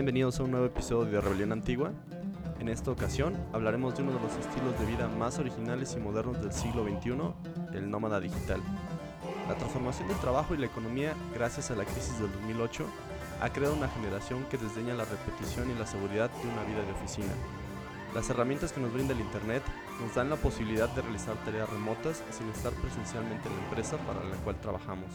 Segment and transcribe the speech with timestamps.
[0.00, 1.92] Bienvenidos a un nuevo episodio de Rebelión Antigua.
[2.58, 6.40] En esta ocasión hablaremos de uno de los estilos de vida más originales y modernos
[6.40, 8.62] del siglo XXI, el nómada digital.
[9.46, 12.86] La transformación del trabajo y la economía gracias a la crisis del 2008
[13.42, 16.92] ha creado una generación que desdeña la repetición y la seguridad de una vida de
[16.92, 17.34] oficina.
[18.14, 19.62] Las herramientas que nos brinda el Internet
[20.00, 24.24] nos dan la posibilidad de realizar tareas remotas sin estar presencialmente en la empresa para
[24.24, 25.10] la cual trabajamos.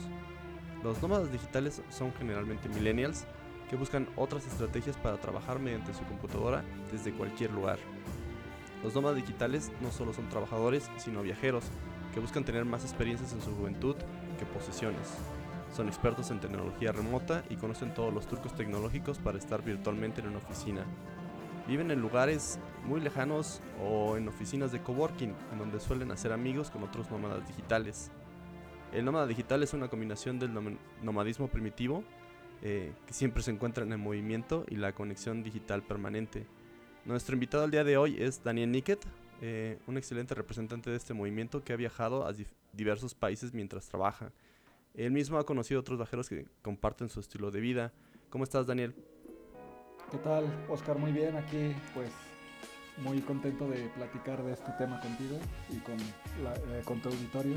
[0.83, 3.25] Los nómadas digitales son generalmente millennials
[3.69, 7.79] que buscan otras estrategias para trabajar mediante su computadora desde cualquier lugar.
[8.83, 11.63] Los nómadas digitales no solo son trabajadores, sino viajeros,
[12.13, 13.95] que buscan tener más experiencias en su juventud
[14.37, 15.17] que posesiones.
[15.75, 20.27] Son expertos en tecnología remota y conocen todos los trucos tecnológicos para estar virtualmente en
[20.27, 20.85] una oficina.
[21.67, 26.69] Viven en lugares muy lejanos o en oficinas de coworking, en donde suelen hacer amigos
[26.69, 28.11] con otros nómadas digitales.
[28.93, 30.51] El nómada digital es una combinación del
[31.01, 32.03] nomadismo primitivo
[32.61, 36.45] eh, que siempre se encuentran en movimiento y la conexión digital permanente.
[37.05, 39.05] Nuestro invitado al día de hoy es Daniel Nicket,
[39.41, 42.33] eh, un excelente representante de este movimiento que ha viajado a
[42.73, 44.31] diversos países mientras trabaja.
[44.95, 47.93] Él mismo ha conocido otros viajeros que comparten su estilo de vida.
[48.29, 48.95] ¿Cómo estás, Daniel?
[50.09, 50.97] ¿Qué tal, Oscar?
[50.97, 52.11] Muy bien, aquí pues
[52.97, 55.37] muy contento de platicar de este tema contigo
[55.69, 57.55] y con, eh, con tu auditorio.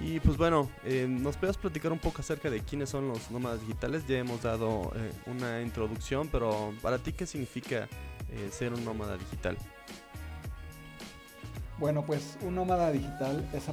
[0.00, 3.60] Y pues bueno, eh, ¿nos puedes platicar un poco acerca de quiénes son los nómadas
[3.60, 4.06] digitales?
[4.06, 7.88] Ya hemos dado eh, una introducción, pero para ti, ¿qué significa
[8.30, 9.56] eh, ser un nómada digital?
[11.78, 13.68] Bueno, pues un nómada digital es,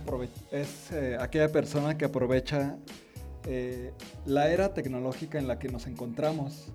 [0.52, 2.78] es aquella persona que aprovecha
[4.26, 6.74] la era tecnológica en la que nos encontramos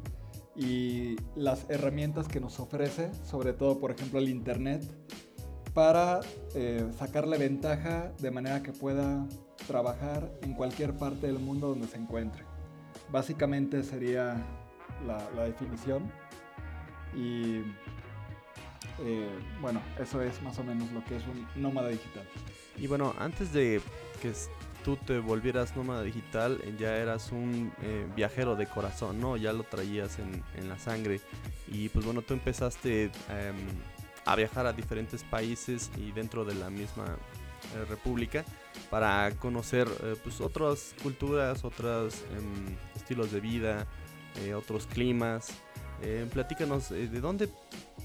[0.55, 4.83] y las herramientas que nos ofrece, sobre todo por ejemplo el Internet,
[5.75, 6.20] para
[6.54, 9.26] eh, sacarle ventaja de manera que pueda
[9.66, 12.44] trabajar en cualquier parte del mundo donde se encuentre.
[13.10, 14.44] Básicamente sería
[15.06, 16.10] la, definición
[17.14, 17.62] y
[19.03, 19.28] eh,
[19.60, 22.25] bueno, eso es más o menos lo que es un nómada digital.
[22.76, 23.80] Y bueno, antes de
[24.20, 24.32] que
[24.84, 27.72] tú te volvieras nómada digital, eh, ya eras un
[28.16, 29.36] viajero de corazón, ¿no?
[29.36, 31.20] Ya lo traías en, en, la sangre.
[31.69, 33.56] Y pues bueno, tú empezaste em,
[34.25, 37.16] a viajar a diferentes países y dentro de la misma
[37.75, 38.44] eh, república
[38.88, 43.86] para conocer eh, pues otras culturas, otros em, estilos de vida,
[44.42, 45.50] eh, otros climas.
[46.32, 47.50] platícanos, ¿de dónde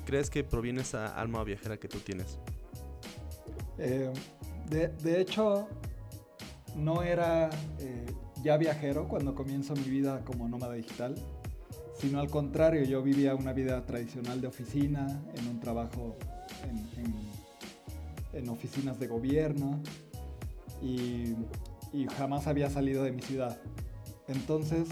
[0.05, 2.37] crees que proviene esa alma viajera que tú tienes?
[3.77, 4.11] De,
[4.89, 5.69] de, hecho,
[6.75, 7.49] no era
[8.43, 11.15] ya viajero cuando comienzo mi vida como nómada digital
[11.97, 16.17] sino al contrario, yo vivía una vida tradicional de oficina, en un trabajo
[18.33, 19.79] en, oficinas de gobierno
[20.81, 21.35] y,
[22.17, 23.57] jamás había salido de mi ciudad.
[24.27, 24.89] Entonces,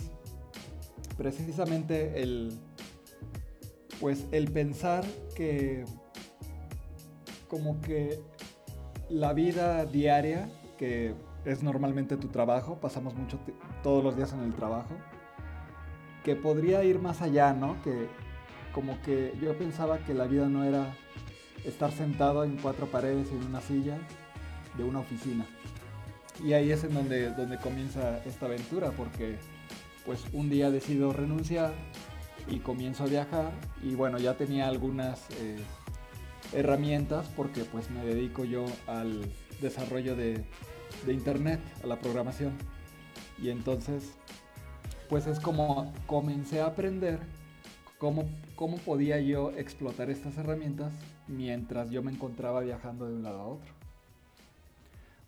[1.17, 2.57] precisamente el,
[3.99, 5.03] pues el pensar
[5.35, 5.83] que
[7.49, 8.21] como que
[9.09, 11.13] la vida diaria, que
[11.43, 13.37] es normalmente tu trabajo, pasamos mucho
[13.83, 14.95] todos los días en el trabajo,
[16.23, 17.81] que podría ir más allá, ¿no?
[17.83, 18.07] Que
[18.73, 20.95] como que yo pensaba que la vida no era
[21.65, 23.97] estar sentado en cuatro paredes en una silla
[24.77, 25.45] de una oficina.
[26.43, 29.37] Y ahí es en donde, donde comienza esta aventura, porque
[30.05, 31.73] pues un día decido renunciar
[32.47, 33.51] y comienzo a viajar
[33.81, 35.59] y bueno, ya tenía algunas eh,
[36.51, 39.21] herramientas porque pues me dedico yo al
[39.61, 40.43] desarrollo de,
[41.05, 42.53] de internet, a la programación.
[43.41, 44.15] Y entonces
[45.09, 47.19] pues es como comencé a aprender
[47.97, 50.93] cómo, cómo podía yo explotar estas herramientas
[51.27, 53.71] mientras yo me encontraba viajando de un lado a otro.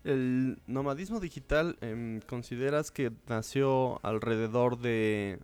[0.04, 5.40] ¿El nomadismo digital em, consideras que nació alrededor de,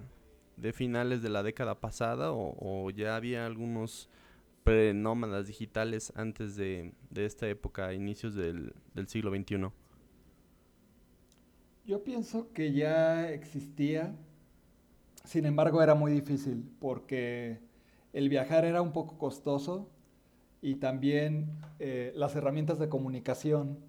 [0.73, 4.07] finales de la década pasada o, ya había algunos
[4.63, 9.71] pre-nómadas digitales antes de, esta época, inicios del, del siglo XXI?
[11.85, 14.15] Yo pienso que ya existía
[15.23, 17.59] sin embargo, era muy difícil porque
[18.13, 19.89] el viajar era un poco costoso
[20.61, 21.49] y también
[21.79, 23.79] eh, las herramientas de comunicación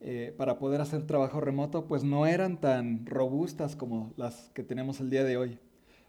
[0.00, 5.00] eh, para poder hacer trabajo remoto pues no eran tan robustas como las que tenemos
[5.00, 5.58] el día de hoy.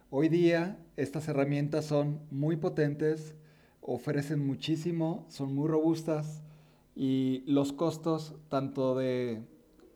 [0.10, 3.36] Hoy día estas herramientas son muy potentes,
[3.82, 6.44] ofrecen muchísimo, son muy robustas
[6.96, 9.42] y los costos tanto de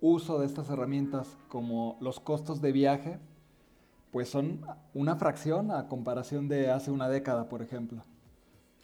[0.02, 3.20] uso de estas herramientas como los costos de viaje
[4.12, 4.62] pues son
[4.94, 8.04] una fracción a comparación de hace una década, por ejemplo.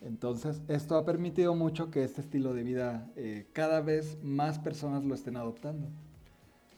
[0.01, 5.03] Entonces, esto ha permitido mucho que este estilo de vida eh, cada vez más personas
[5.03, 5.89] lo estén adoptando.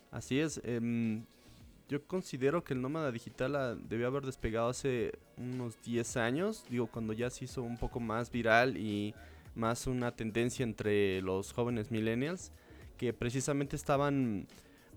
[0.09, 0.59] Así es.
[0.63, 1.25] Em,
[1.87, 6.87] yo considero que el nómada digital ah, debió haber despegado hace unos 10 años, digo,
[6.87, 9.13] cuando ya se hizo un poco más viral y
[9.53, 12.51] más una tendencia entre los jóvenes millennials,
[12.99, 14.45] que precisamente estaban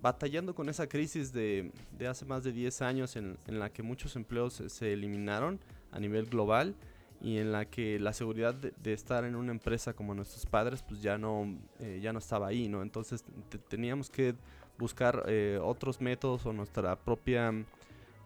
[0.02, 1.70] batallando con esa crisis de,
[2.10, 5.60] hace más de 10 años en, la que muchos empleos se, eliminaron
[5.93, 6.75] a nivel global
[7.20, 11.00] y en la que la seguridad de, estar en una empresa como nuestros padres pues
[11.00, 12.82] ya no, eh, ya no estaba ahí, ¿no?
[12.82, 13.25] Entonces
[13.69, 14.34] teníamos que
[14.76, 17.54] buscar eh, otros métodos o nuestra propia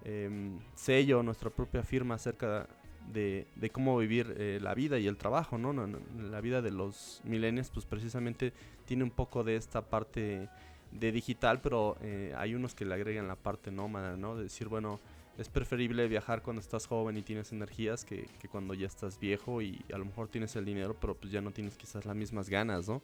[0.05, 2.67] em, sello, nuestra propia firma acerca
[3.13, 5.73] de, cómo vivir eh, la vida y el trabajo, ¿no?
[5.73, 8.53] La vida de los milenios pues precisamente
[8.85, 10.49] tiene un poco de esta parte
[10.93, 14.37] de digital, pero eh, hay unos que le agregan la parte nómada, ¿no?
[14.37, 15.01] De decir, bueno,
[15.39, 19.61] es preferible viajar cuando estás joven y tienes energías que, que, cuando ya estás viejo
[19.61, 22.49] y a lo mejor tienes el dinero, pero pues ya no tienes quizás las mismas
[22.49, 23.03] ganas, ¿no?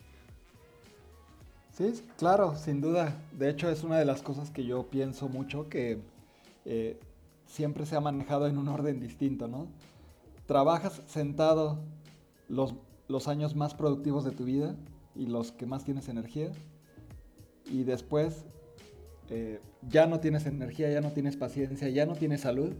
[1.76, 3.16] Sí, claro, sin duda.
[3.32, 5.98] De hecho, es una de las cosas que yo pienso mucho que
[6.66, 6.98] eh,
[7.46, 9.69] siempre se ha manejado en un orden distinto, ¿no?
[10.52, 11.78] Trabajas sentado
[12.46, 12.75] los,
[13.08, 14.76] los años más productivos de tu vida
[15.14, 16.52] y los que más tienes energía
[17.64, 18.44] y después
[19.31, 22.75] eh, ya no tienes energía, ya no tienes paciencia, ya no tienes salud.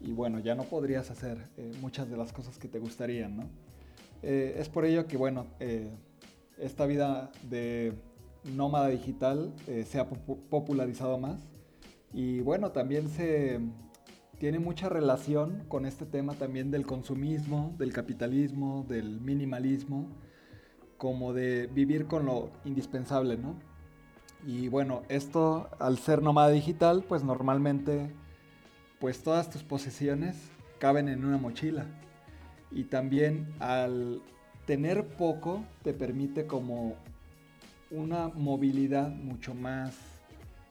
[0.00, 3.44] Y bueno, ya no podrías hacer eh, muchas de las cosas que te gustarían, ¿no?
[4.24, 5.46] Eh, es por ello que bueno,
[6.58, 7.92] esta vida de
[8.52, 9.54] nómada digital
[9.86, 11.38] se ha popularizado más.
[12.12, 13.60] Y bueno, también se
[14.38, 20.08] tiene mucha relación con este tema también del consumismo, del capitalismo, del minimalismo,
[20.98, 23.56] como de vivir con lo indispensable, ¿no?
[24.46, 28.10] Y bueno, esto al ser nómada digital, pues normalmente
[29.00, 30.36] pues todas tus posesiones
[30.78, 31.86] caben en una mochila.
[32.70, 34.22] Y también al
[34.66, 36.96] tener poco te permite como
[37.90, 39.94] una movilidad mucho más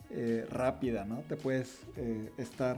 [0.09, 1.21] eh, rápida, ¿no?
[1.29, 2.77] Te puedes eh, estar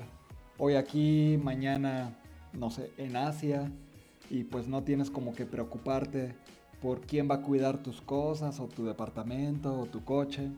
[0.57, 2.16] hoy aquí, mañana,
[2.54, 3.72] no sé, en Asia
[4.30, 6.34] y pues no tienes como que preocuparte
[6.81, 10.50] por quién va a cuidar tus cosas o tu departamento o tu coche.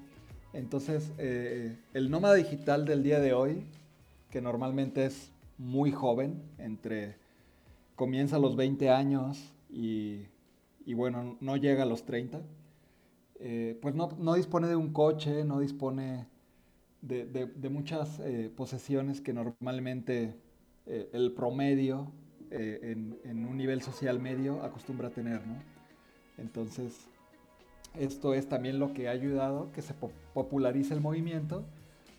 [0.53, 3.63] Entonces, eh, el nómada digital del día de hoy,
[4.31, 7.15] que normalmente es muy joven, entre
[7.95, 10.25] comienza a los 20 años y,
[10.93, 12.41] bueno, no llega a los 30,
[13.39, 16.25] eh, pues no, dispone de un coche, no dispone
[17.01, 20.35] de, muchas eh, posesiones que normalmente
[20.85, 22.11] el promedio
[22.49, 25.57] en, en, un nivel social medio acostumbra tener, ¿no?
[26.37, 27.09] Entonces,
[27.99, 29.93] esto es también lo que ha ayudado que se
[30.33, 31.65] popularice el movimiento,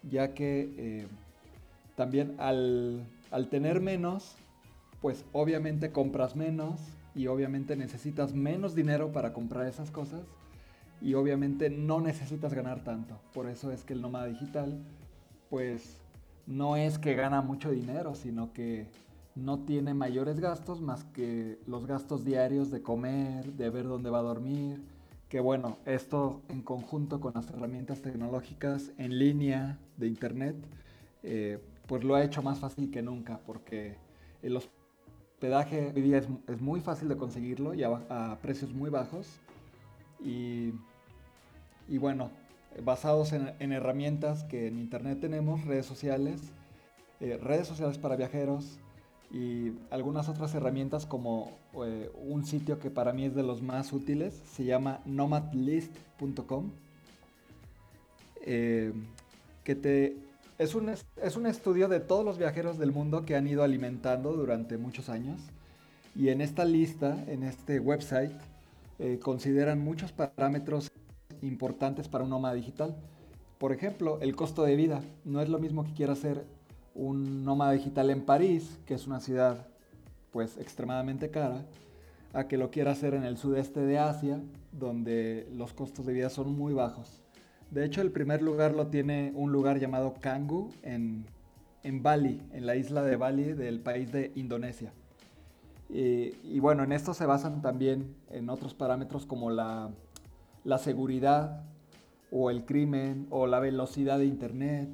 [0.02, 1.06] ya que eh,
[1.94, 3.06] también al,
[3.50, 4.36] tener menos,
[5.00, 6.80] pues obviamente compras menos
[7.14, 10.22] y obviamente necesitas menos dinero para comprar esas cosas
[11.00, 13.20] y obviamente no necesitas ganar tanto.
[13.32, 14.82] Por eso es que el nómada digital,
[15.50, 16.00] pues
[16.46, 18.86] no es que gana mucho dinero, sino que
[19.34, 24.18] no tiene mayores gastos más que los gastos diarios de comer, de ver dónde va
[24.18, 24.82] a dormir,
[25.28, 30.56] que bueno, esto en conjunto con las herramientas tecnológicas en línea de Internet,
[31.22, 33.96] eh, pues lo ha hecho más fácil que nunca, porque
[34.42, 39.40] el hospedaje hoy día es, muy fácil de conseguirlo y a, precios muy bajos.
[40.20, 40.72] Y,
[41.96, 42.30] bueno,
[42.84, 46.40] basados en, herramientas que en Internet tenemos, redes sociales,
[47.20, 48.78] eh, redes sociales para viajeros,
[49.30, 51.52] y algunas otras herramientas como
[51.84, 56.70] eh, un sitio que para mí es de los más útiles, se llama nomadlist.com,
[58.42, 58.92] eh,
[59.64, 60.16] que te,
[60.58, 64.32] es, un, es un estudio de todos los viajeros del mundo que han ido alimentando
[64.32, 65.40] durante muchos años.
[66.14, 68.32] Y en esta lista, en este website,
[69.22, 70.90] consideran muchos parámetros
[71.42, 72.96] importantes para un nómada digital.
[73.58, 75.02] Por ejemplo, el costo de vida.
[75.24, 76.44] No es lo mismo que quiera hacer
[76.94, 79.66] un nómada digital en París, que es una ciudad
[80.30, 81.64] pues extremadamente cara,
[82.32, 84.40] a que lo quiera hacer en el sudeste de Asia,
[84.72, 87.22] donde los costos de vida son muy bajos.
[87.70, 91.26] De hecho, el primer lugar lo tiene un lugar llamado Kangu en,
[91.82, 94.92] en Bali, en la isla de Bali del país de Indonesia.
[95.90, 99.90] y bueno, en esto se basan también en otros parámetros como la,
[100.68, 101.62] la seguridad
[102.30, 104.90] o el crimen o la velocidad de Internet,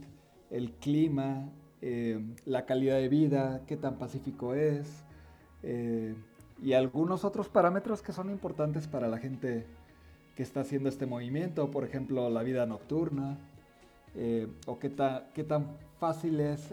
[0.51, 1.49] el clima,
[1.83, 4.87] eh, la calidad de vida, qué tan pacífico es,
[5.65, 6.15] eh,
[6.63, 9.67] y algunos otros parámetros que son importantes para la gente
[10.37, 13.37] que está haciendo este movimiento, por ejemplo, la vida nocturna,
[14.15, 14.93] eh, o qué,
[15.35, 16.73] qué, tan fácil es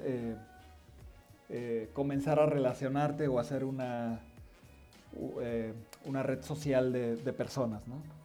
[1.94, 4.20] comenzar a relacionarte o hacer una,
[6.06, 8.21] una red social de, de personas, ¿no?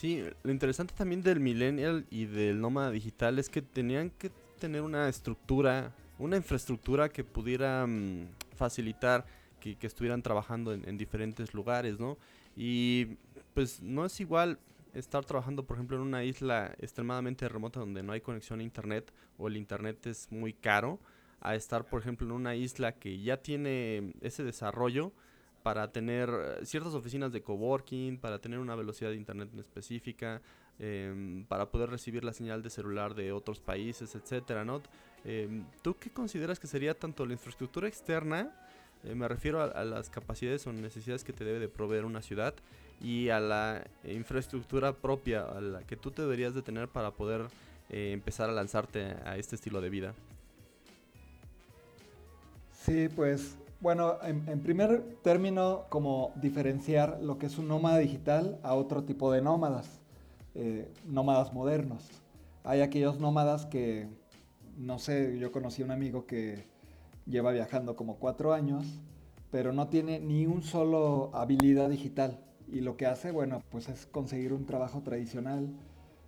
[0.00, 4.80] Sí, lo interesante también del millennial y del nómada digital es que tenían que tener
[4.80, 9.26] una estructura, una infraestructura que pudiera mm, facilitar
[9.60, 12.16] que, estuvieran trabajando en, diferentes lugares, ¿no?
[12.56, 13.08] Y
[13.52, 14.58] pues no es igual
[14.94, 19.12] estar trabajando, por ejemplo, en una isla extremadamente remota donde no hay conexión a internet
[19.36, 20.98] o el internet es muy caro,
[21.42, 25.12] a estar, por ejemplo, en una isla que ya tiene ese desarrollo
[25.62, 30.40] para tener eh, ciertas oficinas de coworking, para tener una velocidad de internet específica,
[30.82, 34.64] Em, para poder recibir la señal de celular de otros países, etcétera.
[35.26, 38.50] Em, ¿Tú qué consideras que sería tanto la infraestructura externa,
[39.04, 42.54] eh, me refiero a, las capacidades o necesidades que te debe de proveer una ciudad,
[42.98, 47.42] y a la infraestructura propia, a la que tú te deberías de tener para poder
[47.90, 50.14] eh, empezar a lanzarte a este estilo de vida?
[52.72, 58.74] Sí, pues bueno, en, primer término, como diferenciar lo que es un nómada digital a
[58.74, 60.00] otro tipo de nómadas.
[60.54, 62.08] Eh, nómadas modernos.
[62.64, 64.08] Hay aquellos nómadas que,
[64.76, 66.66] no sé, yo conocí a un amigo que
[67.26, 68.84] lleva viajando como cuatro años,
[69.50, 72.40] pero no tiene ni un solo habilidad digital.
[72.68, 75.70] Y lo que hace, bueno, pues es conseguir un trabajo tradicional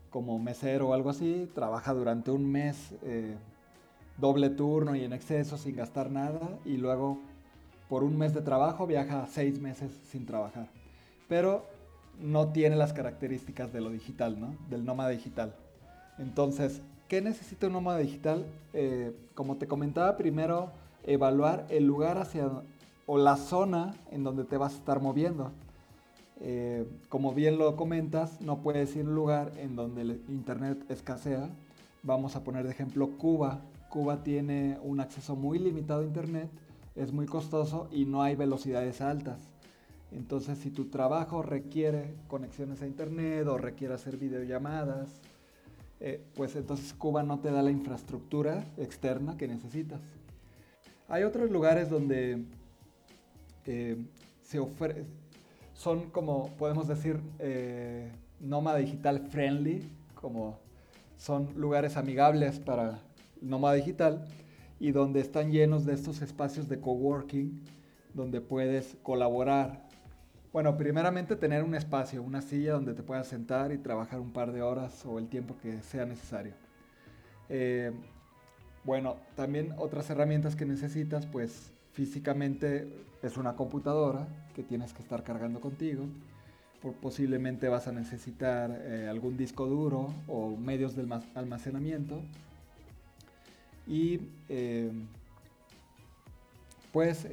[0.08, 3.36] como mesero o algo así, trabaja durante un mes eh,
[4.18, 7.20] doble turno y en exceso sin gastar nada y luego
[7.92, 10.66] por un mes de trabajo viaja seis meses sin trabajar.
[11.28, 11.66] Pero
[12.22, 14.56] no tiene las características de lo digital, ¿no?
[14.70, 15.54] Del nómada digital.
[16.16, 18.46] Entonces, ¿qué necesita un nómada digital?
[18.72, 20.70] Eh, como te comentaba, primero
[21.02, 22.48] evaluar el lugar hacia
[23.04, 25.52] o la zona en donde te vas a estar moviendo.
[26.40, 31.50] Eh, como bien lo comentas, no puedes ir un lugar en donde el internet escasea.
[32.02, 33.60] Vamos a poner de ejemplo Cuba.
[33.90, 36.48] Cuba tiene un acceso muy limitado a internet,
[36.94, 39.40] es muy costoso y no hay velocidades altas.
[40.10, 45.08] Entonces, si tu trabajo requiere conexiones a internet o requiere hacer videollamadas,
[46.00, 50.00] eh, pues entonces Cuba no te da la infraestructura externa que necesitas.
[51.08, 52.44] Hay otros lugares donde
[53.66, 53.96] eh,
[54.42, 55.04] se ofrece,
[55.74, 60.58] son como podemos decir eh, nómada digital friendly, como
[61.16, 62.98] son lugares amigables para
[63.40, 64.26] nómada digital
[64.82, 67.62] y donde están llenos de estos espacios de coworking
[68.14, 69.88] donde puedes colaborar
[70.52, 74.52] bueno, primeramente tener un espacio, una silla donde te puedas sentar y trabajar un par
[74.52, 76.52] de horas o el tiempo que sea necesario.
[77.48, 77.90] Eh,
[78.84, 82.86] bueno, también otras herramientas que necesitas, pues físicamente
[83.22, 86.04] es una computadora que tienes que estar cargando contigo.
[87.00, 92.20] posiblemente vas a necesitar eh, algún disco duro o medios de almacenamiento.
[93.86, 94.90] Y eh,
[96.92, 97.26] pues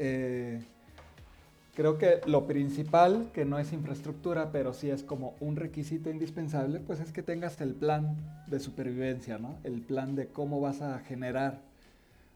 [1.79, 6.81] Creo que lo principal, que no es infraestructura, pero sí es como un requisito indispensable,
[6.81, 9.55] pues es que tengas el plan de supervivencia, ¿no?
[9.63, 11.61] El plan de cómo vas a generar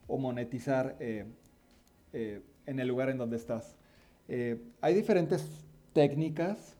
[0.07, 1.25] o monetizar eh,
[2.13, 3.75] eh, en el lugar en donde estás.
[4.29, 5.45] Eh, hay diferentes
[5.91, 6.77] técnicas.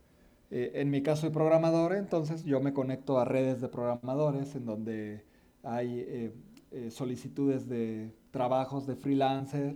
[0.49, 5.21] en mi caso soy programador, entonces yo me conecto a redes de programadores en donde
[5.63, 6.31] hay
[6.89, 9.75] solicitudes de trabajos de freelancer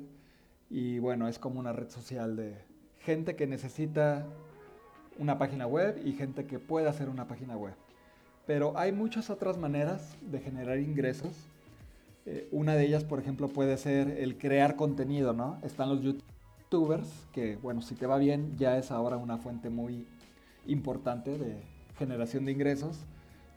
[0.69, 2.55] y bueno, es como una red social de,
[3.07, 4.25] gente que necesita
[5.17, 7.73] una página web y gente que puede hacer una página web.
[8.45, 11.31] Pero hay muchas otras maneras de generar ingresos.
[12.25, 15.57] Eh, una de ellas, por ejemplo, puede ser el crear contenido, ¿no?
[15.63, 20.05] Están los youtubers, que bueno, si te va bien, ya es ahora una fuente muy
[20.65, 21.61] importante de
[21.97, 23.05] generación de ingresos.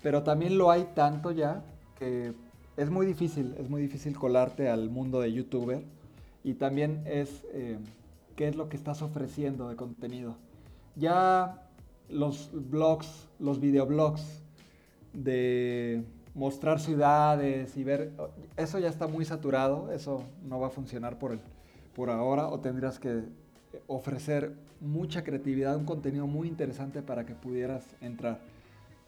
[0.00, 1.64] Pero también lo hay tanto ya
[1.99, 2.35] que
[2.81, 5.83] es muy difícil, es muy difícil colarte al mundo de youtuber.
[6.43, 7.45] Y también es...
[7.53, 7.79] Eh,
[8.41, 10.35] qué es lo que estás ofreciendo de contenido.
[10.97, 11.69] Ya
[12.09, 14.43] los blogs, los videoblogs
[15.13, 18.13] de mostrar ciudades y ver,
[18.57, 21.41] eso ya está muy saturado, eso no va a funcionar por, el,
[21.95, 23.25] por ahora o tendrías que
[23.87, 28.39] ofrecer mucha creatividad, un contenido muy interesante para que pudieras entrar.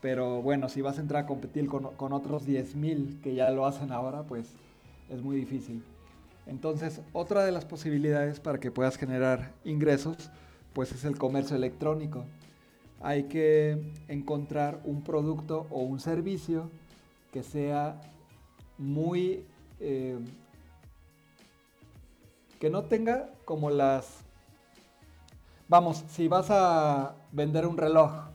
[0.03, 3.65] Pero bueno, si vas a entrar a competir con, con otros 10.000 que ya lo
[3.65, 4.49] hacen ahora, pues
[5.09, 5.83] es muy difícil.
[6.47, 10.17] Entonces, otra de las posibilidades para que puedas generar ingresos,
[10.73, 12.25] pues es el comercio electrónico.
[13.01, 16.69] Hay que encontrar un producto o un servicio
[17.33, 18.01] que sea
[18.79, 19.47] muy...
[19.79, 20.19] Eh,
[22.59, 24.25] que no tenga como las...
[25.69, 28.32] Vamos, si vas a vender un reloj,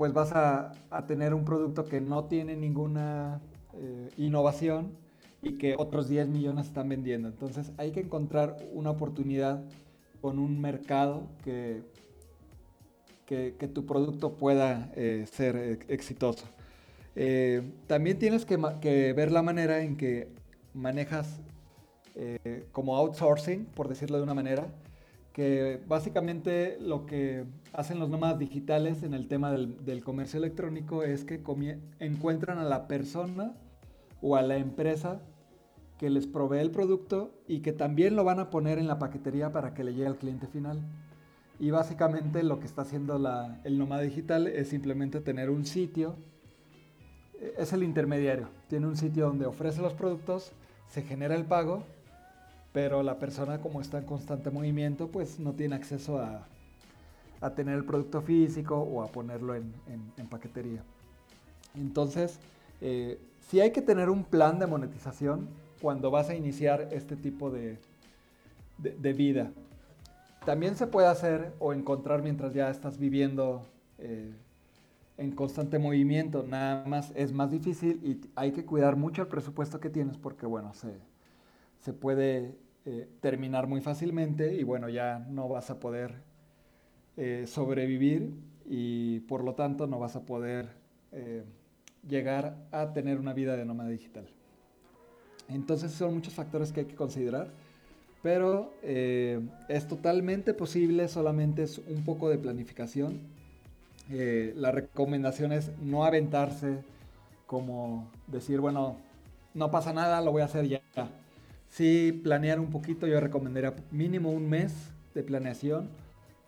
[0.00, 0.72] pues vas a,
[1.06, 3.42] tener un producto que no tiene ninguna
[3.74, 4.92] eh, innovación
[5.42, 7.28] y que otros 10 millones están vendiendo.
[7.28, 9.62] Entonces hay que encontrar una oportunidad
[10.22, 11.82] con un mercado que,
[13.26, 16.46] que, tu producto pueda eh, ser exitoso.
[17.14, 18.56] Eh, también tienes que,
[19.14, 20.28] ver la manera en que
[20.72, 21.40] manejas
[22.72, 24.66] como outsourcing, por decirlo de una manera,
[25.32, 31.24] que básicamente lo que hacen los nómadas digitales en el tema del, comercio electrónico es
[31.24, 31.42] que
[32.00, 33.54] encuentran a la persona
[34.20, 35.22] o a la empresa
[35.98, 39.52] que les provee el producto y que también lo van a poner en la paquetería
[39.52, 40.80] para que le llegue al cliente final.
[41.58, 46.16] Y básicamente lo que está haciendo la, el nómada digital es simplemente tener un sitio,
[47.38, 50.52] eh, es el intermediario, tiene un sitio donde ofrece los productos,
[50.88, 51.84] se genera el pago,
[52.72, 56.46] pero la persona como está en constante movimiento pues no tiene acceso a,
[57.40, 59.72] a tener el producto físico o a ponerlo en,
[60.16, 60.82] en, paquetería.
[61.74, 62.38] Entonces,
[62.80, 65.48] eh, si hay que tener un plan de monetización
[65.80, 67.78] cuando vas a iniciar este tipo de,
[68.78, 69.50] de, vida.
[70.44, 73.62] También se puede hacer o encontrar mientras ya estás viviendo
[73.98, 74.32] eh,
[75.16, 79.80] en constante movimiento, nada más es más difícil y hay que cuidar mucho el presupuesto
[79.80, 80.98] que tienes porque bueno, se,
[81.80, 82.54] se puede
[82.86, 86.14] eh, terminar muy fácilmente y bueno, ya no vas a poder
[87.16, 88.32] eh, sobrevivir
[88.66, 90.80] y por lo tanto no vas a poder
[92.08, 94.28] llegar a tener una vida de nómada digital.
[95.48, 97.48] Entonces son muchos factores que hay que considerar,
[98.22, 103.18] pero eh, es totalmente posible, solamente es un poco de planificación.
[104.10, 106.78] Eh, la recomendación es no aventarse
[107.46, 108.96] como decir, bueno,
[109.54, 110.79] no pasa nada, lo voy a hacer ya.
[111.70, 114.74] Sí, planear un poquito, yo recomendaría mínimo un mes
[115.14, 115.88] de planeación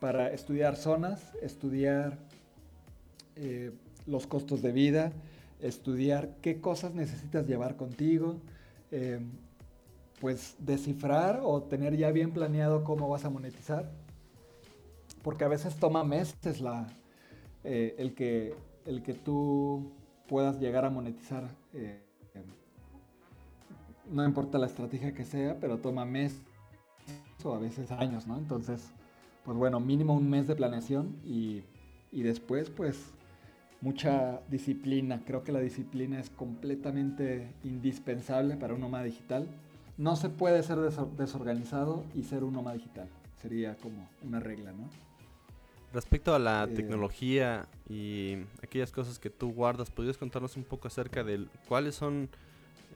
[0.00, 2.18] para estudiar zonas, estudiar
[3.36, 3.70] eh,
[4.04, 5.12] los costos de vida,
[5.60, 8.40] estudiar qué cosas necesitas llevar contigo,
[8.90, 9.20] eh,
[10.20, 13.92] pues descifrar o tener ya bien planeado cómo vas a monetizar.
[15.22, 16.88] Porque a veces toma meses la,
[17.62, 18.56] eh, el, que,
[18.86, 19.92] el que tú
[20.26, 21.48] puedas llegar a monetizar.
[24.12, 26.40] No importa la estrategia que sea, pero toma meses
[27.42, 28.38] o a veces años, ¿no?
[28.38, 28.90] Entonces,
[29.44, 31.62] pues bueno, mínimo un mes de planeación y,
[32.12, 33.12] y después, pues
[33.82, 35.22] mucha disciplina.
[35.26, 39.46] Creo que la disciplina es completamente indispensable para un nómada digital.
[39.98, 43.08] No se puede ser desorganizado y ser un nómada digital.
[43.40, 44.88] Sería como una regla, ¿no?
[45.92, 50.88] Respecto a la eh, tecnología y aquellas cosas que tú guardas, ¿podrías contarnos un poco
[50.88, 52.30] acerca de cuáles son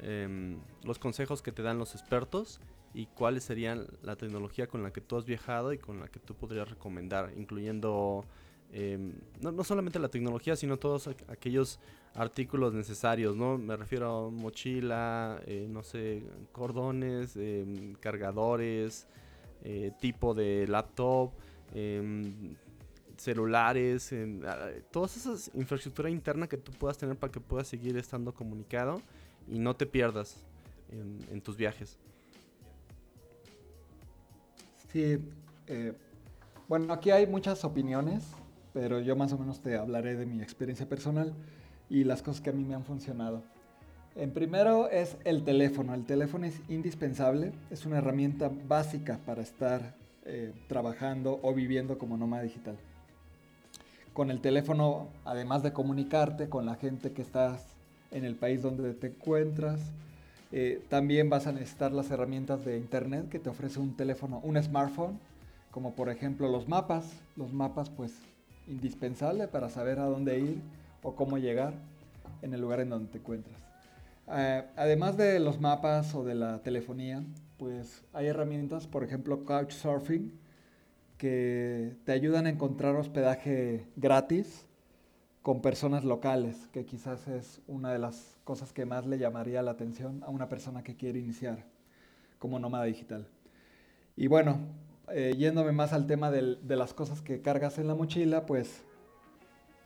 [0.00, 2.60] em, los consejos que te dan los expertos
[2.94, 6.20] y cuáles serían la tecnología con la que tú has viajado y con la que
[6.20, 8.24] tú podrías recomendar, incluyendo
[8.72, 11.78] Em, no, solamente la tecnología, sino todos aquellos
[12.14, 13.58] artículos necesarios, ¿no?
[13.58, 19.06] Me refiero a mochila, eh, no sé, cordones, em, cargadores,
[19.62, 21.32] eh, tipo de laptop,
[23.16, 24.14] celulares,
[24.90, 29.00] toda esa infraestructura interna que tú puedas tener para que puedas seguir estando comunicado
[29.48, 30.36] y no te pierdas
[30.90, 31.98] en, tus viajes.
[34.92, 35.18] Sí,
[35.66, 35.92] eh,
[36.68, 38.24] bueno, aquí hay muchas opiniones
[38.76, 41.32] pero yo más o menos te hablaré de mi experiencia personal
[41.88, 43.42] y las cosas que a mí me han funcionado.
[44.14, 45.94] En primero es el teléfono.
[45.94, 49.94] El teléfono es indispensable, es una herramienta básica para estar
[50.26, 52.76] eh, trabajando o viviendo como nómada digital.
[54.12, 57.75] Con el teléfono, además de comunicarte con la gente que estás
[58.10, 59.80] en el país donde te encuentras,
[60.52, 64.62] eh, también vas a necesitar las herramientas de internet que te ofrece un teléfono, un
[64.62, 65.18] smartphone,
[65.70, 67.12] como por ejemplo los mapas.
[67.36, 68.12] Los mapas pues
[68.68, 70.60] indispensable para saber a dónde ir
[71.02, 71.74] o cómo llegar
[72.42, 73.56] en el lugar en donde te encuentras.
[74.28, 77.22] Eh, además de los mapas o de la telefonía,
[77.58, 80.32] pues hay herramientas, por ejemplo Couchsurfing,
[81.18, 84.65] que te ayudan a encontrar hospedaje gratis
[85.46, 89.70] con personas locales, que quizás es una de las cosas que más le llamaría la
[89.70, 91.64] atención a una persona que quiere iniciar
[92.40, 93.28] como nómada digital.
[94.16, 94.58] Y bueno,
[95.12, 98.82] eh, yéndome más al tema de las cosas que cargas en la mochila, pues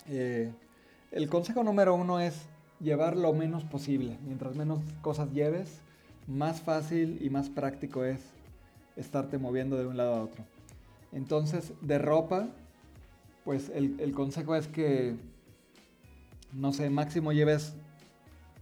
[0.09, 0.51] eh,
[1.12, 2.46] el consejo número uno es
[2.81, 4.16] llevar lo menos posible.
[4.25, 5.83] Mientras menos cosas lleves,
[6.27, 8.23] más fácil y más práctico es
[8.96, 10.42] estarte moviendo de un lado a otro.
[11.12, 12.49] Entonces, de ropa,
[13.44, 15.16] pues el, consejo es que,
[16.53, 17.75] no sé, máximo lleves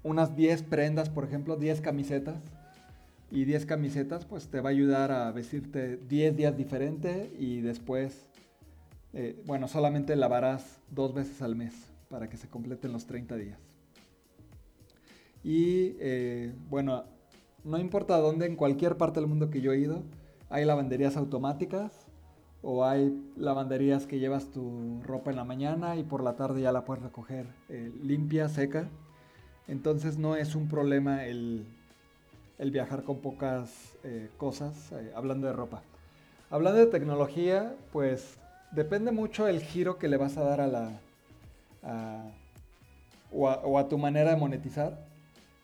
[0.03, 2.37] unas 10 prendas, por ejemplo, 10 camisetas.
[3.31, 8.27] Y 10 camisetas, pues te va a ayudar a vestirte 10 días diferente y después,
[9.13, 11.75] eh, bueno, solamente lavarás dos veces al mes
[12.09, 13.59] para que se completen los 30 días.
[15.45, 17.05] Y eh, bueno,
[17.65, 20.03] no importa dónde, en cualquier parte del mundo que yo he ido,
[20.49, 21.98] hay lavanderías automáticas
[22.63, 26.73] o hay lavanderías que llevas tu ropa en la mañana y por la tarde ya
[26.73, 28.89] la puedes recoger eh, limpia, seca.
[29.69, 31.67] Entonces no es un problema el,
[32.59, 35.83] viajar con pocas eh, cosas, eh, hablando de ropa.
[36.51, 38.39] Hablando de tecnología, pues
[38.73, 41.01] depende mucho el giro que le vas a dar a la...
[43.31, 45.07] o a tu manera de monetizar.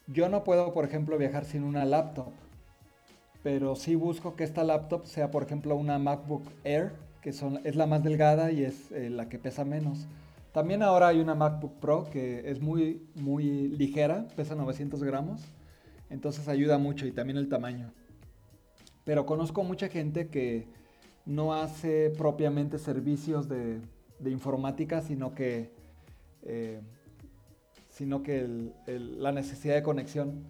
[0.07, 2.33] Yo no puedo, por ejemplo, viajar sin una laptop
[3.45, 7.77] pero sí busco que esta laptop sea, por ejemplo, una MacBook Air, que son, es
[7.77, 10.07] la más delgada y es eh, la que pesa menos.
[10.53, 15.43] También ahora hay una MacBook Pro que es muy, muy ligera, pesa 900 gramos,
[16.09, 17.93] entonces ayuda mucho y también el tamaño.
[19.05, 20.67] Pero conozco mucha gente que
[21.27, 23.83] no hace propiamente servicios de,
[24.25, 25.71] informática, sino que,
[26.45, 26.81] eh,
[27.91, 30.45] sino que la necesidad de conexión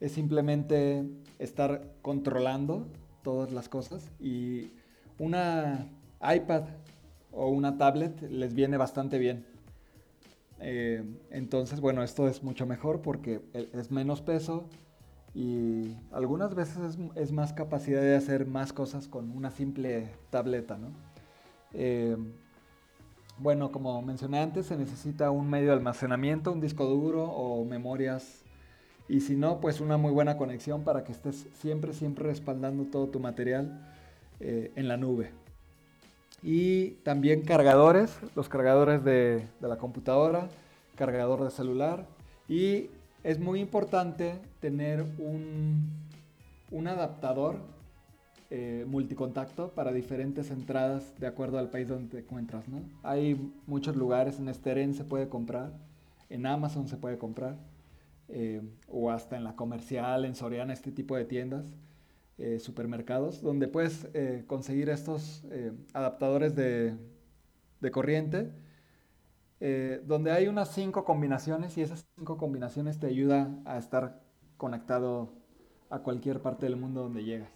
[0.00, 1.04] es simplemente
[1.38, 2.86] estar controlando
[3.22, 4.70] todas las cosas y
[5.18, 5.88] una
[6.22, 6.64] iPad
[7.32, 9.46] o una tablet les viene bastante bien.
[10.58, 14.68] Eh, entonces, bueno, esto es mucho mejor porque e, es menos peso
[15.34, 20.78] y algunas veces es, más capacidad de hacer más cosas con una simple tableta,
[21.74, 22.16] eh,
[23.38, 28.45] bueno, como mencioné antes, se necesita un medio de almacenamiento, un disco duro o memorias
[29.08, 33.06] y si no, pues una muy buena conexión para que estés siempre, siempre respaldando todo
[33.08, 33.80] tu material
[34.40, 35.30] eh, en la nube.
[36.42, 40.48] Y también cargadores, los cargadores de, la computadora,
[40.96, 42.06] cargador de celular.
[42.48, 42.90] Y
[43.24, 45.90] es muy importante tener un,
[46.70, 47.56] un adaptador
[48.50, 52.68] eh, multicontacto para diferentes entradas de acuerdo al país donde te encuentras.
[52.68, 52.80] ¿no?
[53.02, 55.72] Hay muchos lugares, en Steren se puede comprar,
[56.28, 57.56] en Amazon se puede comprar.
[58.28, 61.66] Eh, o hasta en la comercial, en Soriana, este tipo de tiendas,
[62.38, 65.44] eh, supermercados, donde puedes eh, conseguir estos
[65.92, 66.96] adaptadores de,
[67.80, 68.52] de corriente,
[70.04, 74.20] donde hay unas cinco combinaciones y esas cinco combinaciones te ayudan a estar
[74.58, 75.32] conectado
[75.88, 77.48] a cualquier parte del mundo donde llegas.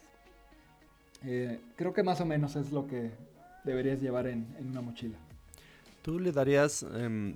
[1.77, 3.11] creo que más o menos es lo que
[3.65, 5.19] deberías llevar en, en una mochila.
[6.03, 7.35] ¿Tú le darías em,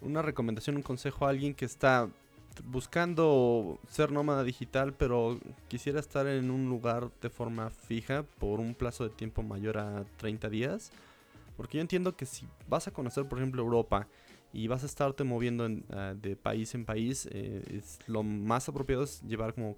[0.00, 2.08] una recomendación, un consejo a alguien que está
[2.64, 8.74] buscando ser nómada digital, pero quisiera estar en un lugar de forma fija por un
[8.74, 10.92] plazo de tiempo mayor a 30 días.
[11.56, 14.06] Porque yo entiendo que si vas a conocer, por ejemplo, Europa
[14.52, 19.04] y vas a estarte moviendo ah, de país en país, eh, es, lo más apropiado
[19.04, 19.76] es llevar como,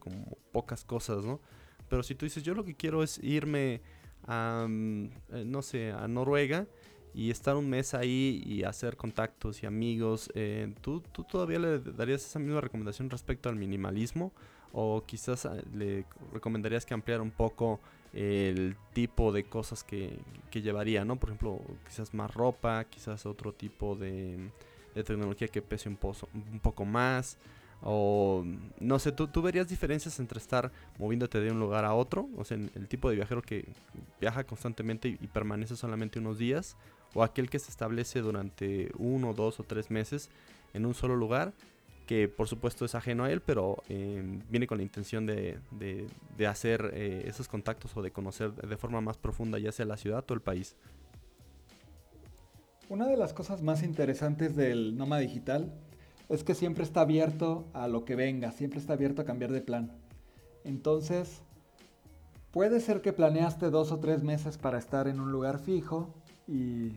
[0.53, 1.40] pocas cosas, ¿no?
[1.88, 3.81] Pero si tú dices, yo lo que quiero es irme
[4.27, 6.66] mm, eh, no sé, a Noruega
[7.14, 10.31] y estar un mes ahí y hacer contactos y amigos.
[10.35, 14.33] Eh, ¿tú, ¿tú, todavía le darías esa misma recomendación respecto al minimalismo?
[14.72, 17.81] ¿O quizás ah, le recomendarías que ampliara un poco
[18.14, 20.18] el tipo de cosas que,
[20.51, 21.05] que llevaría?
[21.05, 21.16] ¿no?
[21.16, 24.51] Por ejemplo, quizás más ropa, quizás otro tipo de,
[24.94, 25.98] tecnología que pese un,
[26.33, 27.37] un poco más.
[27.85, 28.44] O
[28.79, 32.29] no sé, ¿tú, ¿tú, verías diferencias entre estar moviéndote de un lugar a otro?
[32.37, 33.66] O sea, el tipo de viajero que
[34.20, 36.77] viaja constantemente y permanece solamente unos días
[37.14, 40.31] o aquel que se establece durante uno, dos o tres meses
[40.75, 41.53] en un solo lugar,
[42.07, 46.46] que por supuesto es ajeno a él, pero em, viene con la intención de, de,
[46.46, 50.25] hacer eh, esos contactos o de conocer de forma más profunda ya sea la ciudad
[50.29, 50.77] o el país.
[52.88, 55.72] Una de las cosas más interesantes del Noma Digital
[56.29, 59.61] es que siempre está abierto a lo que venga, siempre está abierto a cambiar de
[59.61, 59.92] plan.
[60.64, 61.42] Entonces,
[62.51, 66.14] puede ser que planeaste dos o tres meses para estar en un lugar fijo
[66.48, 66.92] y,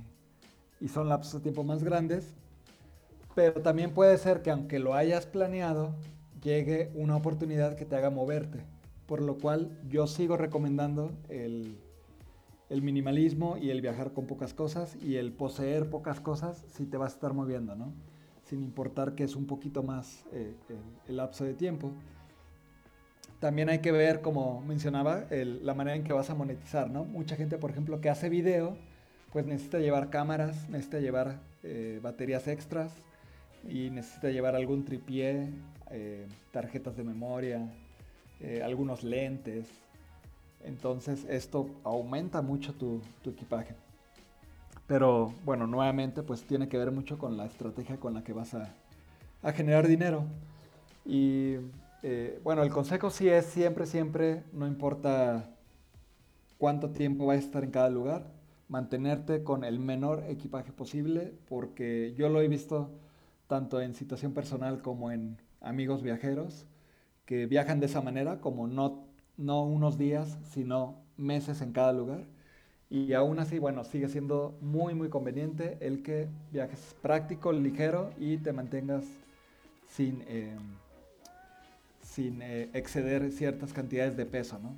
[0.88, 2.34] son lapsos de tiempo más grandes.
[3.34, 5.96] Pero también puede ser que aunque lo hayas planeado,
[6.42, 8.60] llegue una oportunidad que te haga moverte.
[9.08, 11.78] Por lo cual yo sigo recomendando el,
[12.70, 17.14] minimalismo y el viajar con pocas cosas y el poseer pocas cosas si te vas
[17.14, 17.94] a estar moviendo, ¿no?
[18.44, 20.54] Sin importar que es un poquito más eh,
[21.08, 21.92] el, lapso de tiempo.
[23.40, 27.06] También hay que ver, como mencionaba, la manera en que vas a monetizar, ¿no?
[27.06, 28.78] Mucha gente, por ejemplo, que hace video,
[29.36, 32.94] pues necesita llevar cámaras, necesita llevar eh, baterías extras
[33.68, 35.50] y necesita llevar algún tripié,
[35.92, 37.70] eh, tarjetas de memoria,
[38.40, 39.68] eh, algunos lentes.
[40.64, 43.76] Entonces esto aumenta mucho tu, equipaje.
[44.88, 48.54] Pero bueno, nuevamente pues tiene que ver mucho con la estrategia con la que vas
[48.54, 48.74] a,
[49.52, 50.24] generar dinero.
[51.04, 51.58] Y
[52.42, 55.44] bueno, el consejo sí es siempre, siempre, no importa
[56.58, 58.35] cuánto tiempo va a estar en cada lugar,
[58.68, 62.90] mantenerte con el menor equipaje posible, porque yo lo he visto
[63.48, 66.66] tanto en situación personal como en amigos viajeros
[67.26, 69.04] que viajan de esa manera, como no,
[69.38, 72.24] no unos días, sino meses en cada lugar.
[72.90, 78.38] Y aún así, bueno, sigue siendo muy, muy conveniente el que viajes práctico, ligero y
[78.38, 79.06] te mantengas
[79.88, 80.56] sin, eh,
[82.02, 84.78] sin eh, exceder ciertas cantidades de peso, ¿no?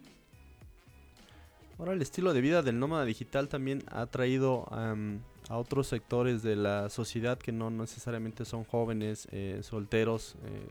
[1.79, 6.55] Ahora el estilo de vida del nómada digital también ha traído a otros sectores de
[6.55, 10.67] la sociedad que no necesariamente son jóvenes, eh, solteros, eh,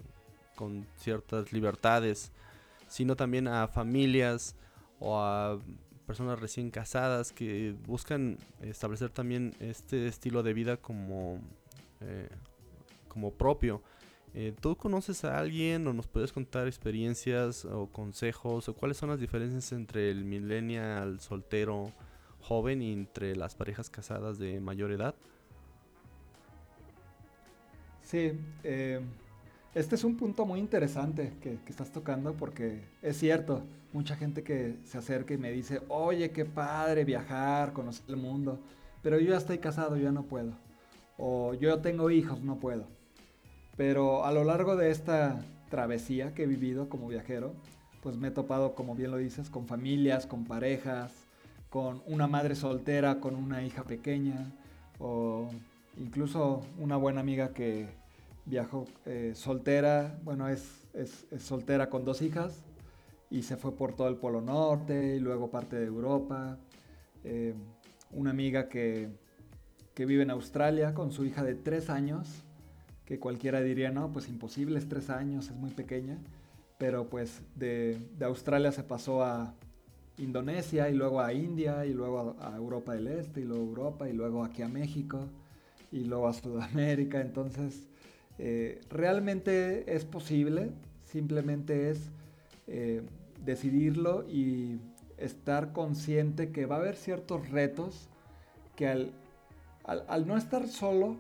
[0.57, 2.33] con ciertas libertades,
[2.89, 4.57] sino también a familias
[4.99, 5.61] o a
[6.07, 11.41] personas recién casadas que buscan establecer también este estilo de vida como,
[12.01, 12.29] eh,
[13.09, 13.81] como propio.
[14.39, 19.09] Eh, ¿Tú conoces a alguien o nos puedes contar experiencias o consejos o cuáles son
[19.09, 21.91] las diferencias entre el millennial soltero
[22.43, 25.15] joven y entre las parejas casadas de mayor edad?
[28.03, 29.01] Sí, eh,
[29.75, 33.63] este es un punto muy interesante que, estás tocando porque es cierto,
[33.95, 38.61] mucha gente que se acerca y me dice, oye, qué padre viajar, conocer el mundo,
[39.03, 40.53] pero yo ya estoy casado, yo ya no puedo.
[41.17, 42.96] O yo tengo hijos, no puedo.
[43.77, 47.55] Pero a lo largo de esta travesía que he vivido como viajero,
[48.03, 51.13] pues me he topado, como bien lo dices, con familias, con parejas,
[51.69, 54.53] con una madre soltera, con una hija pequeña,
[54.99, 55.51] o
[55.97, 57.89] incluso una buena amiga que
[58.47, 60.87] viajó eh, soltera, bueno, es,
[61.39, 62.63] soltera con dos hijas
[63.29, 66.59] y se fue por todo el Polo Norte y luego parte de Europa.
[67.25, 67.55] Eh,
[68.13, 69.11] una amiga que,
[69.95, 72.46] que vive en Australia con su hija de tres años
[73.07, 76.19] que cualquiera diría, no, pues imposible, es tres años, es muy pequeña,
[76.77, 79.55] pero pues de, Australia se pasó a
[80.19, 84.09] Indonesia y luego a India y luego a, Europa del Este y luego a Europa
[84.09, 85.21] y luego aquí a México
[85.93, 87.87] y luego a Sudamérica, entonces
[88.39, 90.73] eh, realmente es posible,
[91.05, 92.11] simplemente es
[92.67, 93.03] eh,
[93.45, 94.81] decidirlo y
[95.17, 98.09] estar consciente que va a haber ciertos retos
[98.75, 99.13] que al,
[99.85, 101.17] al no estar solo,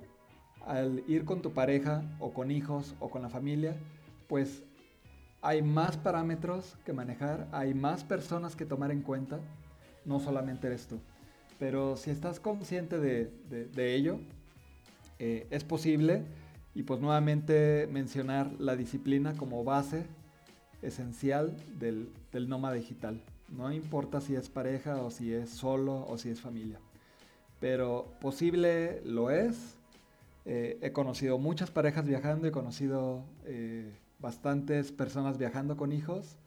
[0.67, 3.77] al ir con tu pareja o con hijos o con la familia,
[4.29, 4.65] pues
[5.41, 9.39] hay más parámetros que manejar, hay más personas que tomar en cuenta,
[10.05, 10.99] no solamente eres tú.
[11.59, 14.19] Pero si estás consciente de, ello,
[15.19, 16.25] eh, es posible
[16.75, 20.05] y pues nuevamente mencionar la disciplina como base
[20.83, 23.23] esencial del, del nómada digital.
[23.49, 26.81] No importa si es pareja o si es solo o si es familia.
[27.61, 29.76] Pero posible lo es
[30.49, 36.39] eh, he conocido muchas parejas viajando, he conocido eh, bastantes personas viajando con hijos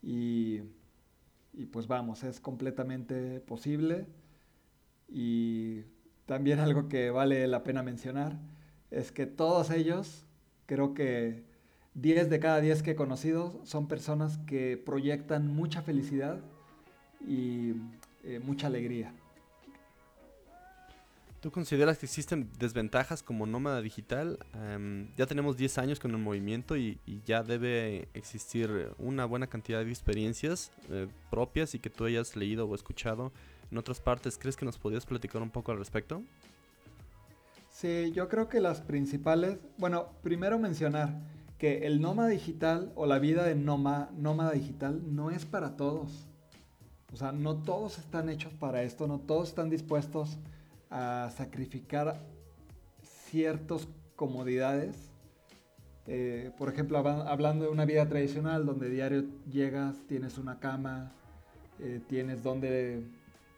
[0.00, 0.60] y,
[1.72, 4.06] pues vamos, es completamente posible.
[5.08, 5.82] Y
[6.24, 8.38] también algo que vale la pena mencionar
[8.92, 10.24] es que todos ellos,
[10.66, 11.42] creo que
[11.94, 16.38] 10 de cada 10 que he conocido son personas que proyectan mucha felicidad
[17.26, 17.72] y
[18.22, 19.12] eh, mucha alegría.
[21.42, 24.38] ¿Tú consideras que existen desventajas como nómada digital?
[25.16, 29.90] ya tenemos 10 años con el movimiento y, ya debe existir una buena cantidad de
[29.90, 33.32] experiencias eh, propias y que tú hayas leído o escuchado
[33.72, 34.38] en otras partes.
[34.38, 36.22] ¿Crees que nos podrías platicar un poco al respecto?
[37.70, 41.22] Sí, yo creo que las principales, bueno, primero mencionar
[41.58, 46.28] que el nómada digital o la vida de nómada, nómada digital no es para todos.
[47.12, 50.38] O sea, no todos están hechos para esto, no todos están dispuestos
[50.92, 52.20] a sacrificar
[53.02, 55.10] ciertas comodidades.
[56.06, 61.12] Eh, por ejemplo, hablando de una vida tradicional donde diario llegas, tienes una cama,
[61.80, 63.02] eh, tienes donde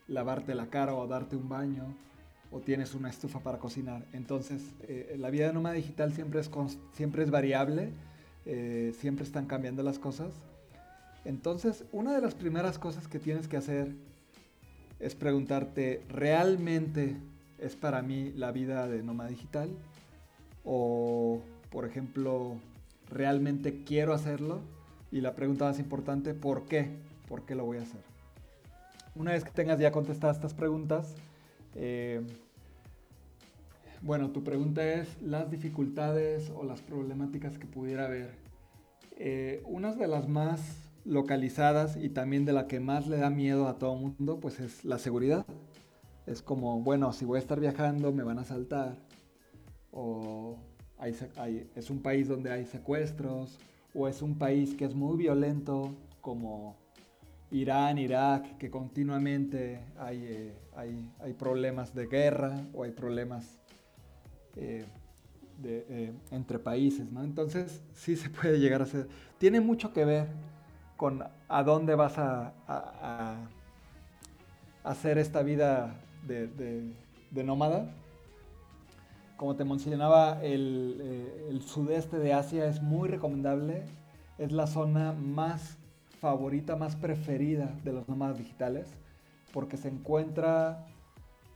[0.07, 1.97] lavarte la cara o darte un baño,
[2.53, 4.05] o tienes una estufa para cocinar.
[4.13, 6.51] Entonces, eh, la vida nómada digital siempre es,
[6.93, 7.93] siempre es variable,
[8.93, 10.35] siempre están cambiando las cosas.
[11.25, 13.97] Entonces, una de las primeras cosas que tienes que hacer
[15.05, 17.19] es preguntarte, ¿realmente
[17.59, 19.69] es para mí la vida de nómada digital?
[20.65, 22.57] O, por ejemplo,
[23.11, 24.63] ¿realmente quiero hacerlo?
[25.13, 26.89] Y la pregunta más importante, ¿por qué?
[27.29, 28.01] ¿Por qué lo voy a hacer?
[29.15, 31.15] Una vez que tengas ya contestadas estas preguntas,
[31.75, 32.23] eh,
[34.01, 38.31] bueno, tu pregunta es las dificultades o las problemáticas que pudiera haber.
[39.19, 43.69] Eh, una de las más localizadas y también de la que más le da miedo
[43.69, 45.47] a todo mundo, pues es la seguridad.
[46.27, 48.97] Es como, bueno, si voy a estar viajando me van a asaltar,
[49.93, 50.59] o
[51.75, 53.59] es un país donde hay secuestros,
[53.95, 56.77] o es un país que es muy violento, como
[57.51, 63.59] Irán, Irak, que continuamente hay, eh, hay, hay, problemas de guerra o hay problemas
[64.57, 64.85] eh,
[65.59, 67.23] de, eh, entre países, ¿no?
[67.23, 69.07] Entonces sí se puede llegar a ser.
[69.39, 70.27] Tiene mucho que ver
[70.97, 72.53] con a dónde vas a,
[74.83, 75.95] hacer esta vida
[76.27, 76.93] de,
[77.45, 77.91] nómada.
[79.37, 83.85] Como te mencionaba, el, el sudeste de Asia es muy recomendable.
[84.39, 85.79] Es la zona más
[86.25, 88.89] favorita, más preferida de los nómadas digitales,
[89.53, 90.87] porque se encuentra,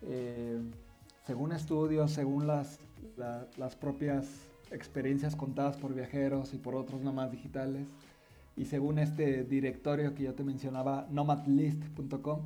[0.03, 0.61] eh,
[1.25, 2.79] según estudios, según las,
[3.57, 4.27] las propias
[4.71, 7.87] experiencias contadas por viajeros y por otros nómadas digitales,
[8.59, 12.43] y según este directorio que yo te mencionaba, nomadlist.com,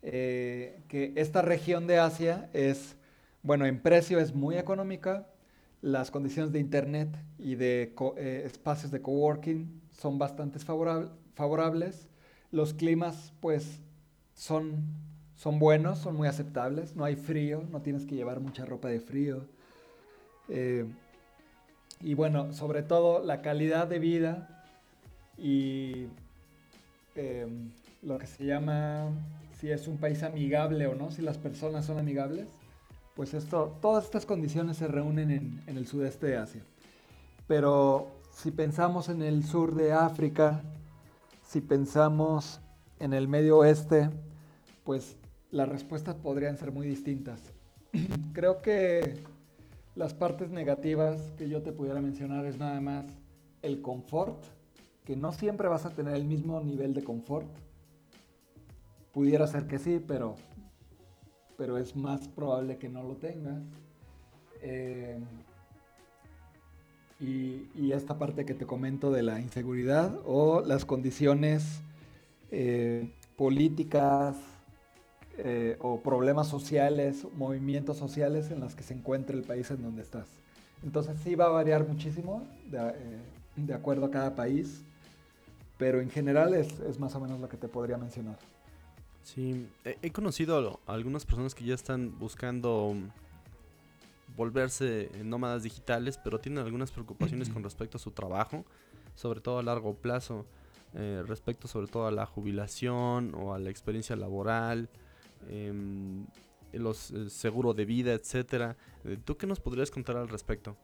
[0.00, 2.96] eh, que esta región de Asia es,
[3.42, 5.28] bueno, en precio es muy económica,
[5.82, 12.08] las condiciones de internet y de eh, espacios de coworking son bastante favorables.
[12.50, 13.80] Los climas, pues,
[14.34, 14.82] son,
[15.36, 16.96] son buenos, son muy aceptables.
[16.96, 19.46] No hay frío, no tienes que llevar mucha ropa de frío.
[20.48, 20.86] Eh,
[22.00, 24.64] y bueno, sobre todo la calidad de vida
[25.36, 26.06] y
[27.14, 27.70] em,
[28.02, 29.10] lo que se llama
[29.58, 32.46] si es un país amigable o no, si las personas son amigables,
[33.16, 36.62] pues esto, todas estas condiciones se reúnen en, en el sudeste de Asia.
[37.48, 40.62] Pero si pensamos en el sur de África,
[41.44, 42.60] si pensamos
[43.00, 44.10] en el medio oeste,
[44.84, 45.16] pues
[45.50, 47.40] las respuestas podrían ser muy distintas.
[48.32, 49.16] Creo que
[49.98, 53.04] las partes negativas que yo te pudiera mencionar es nada más
[53.62, 54.44] el confort,
[55.04, 57.48] que no siempre vas a tener el mismo nivel de confort.
[59.12, 60.36] Pudiera ser que sí, pero,
[61.56, 63.60] pero es más probable que no lo tengas.
[64.62, 65.18] Eh,
[67.18, 71.80] y, esta parte que te comento de la inseguridad o las condiciones
[72.52, 74.36] eh, políticas
[75.38, 80.02] eh, o problemas sociales, movimientos sociales en los que se encuentra el país en donde
[80.02, 80.26] estás.
[80.82, 84.82] Entonces sí va a variar muchísimo de, eh, acuerdo a cada país,
[85.76, 88.38] pero en general es, es, más o menos lo que te podría mencionar.
[89.22, 92.94] Sí, he conocido a algunas personas que ya están buscando
[94.36, 98.64] volverse nómadas digitales, pero tienen algunas preocupaciones con respecto a su trabajo,
[99.14, 100.46] sobre todo a largo plazo,
[100.94, 104.88] eh, respecto sobre todo a la jubilación o a la experiencia laboral,
[105.48, 106.26] em,
[106.72, 108.76] los eh, seguro de vida, etcétera.
[109.04, 110.76] Eh, ¿Tú qué nos podrías contar al respecto?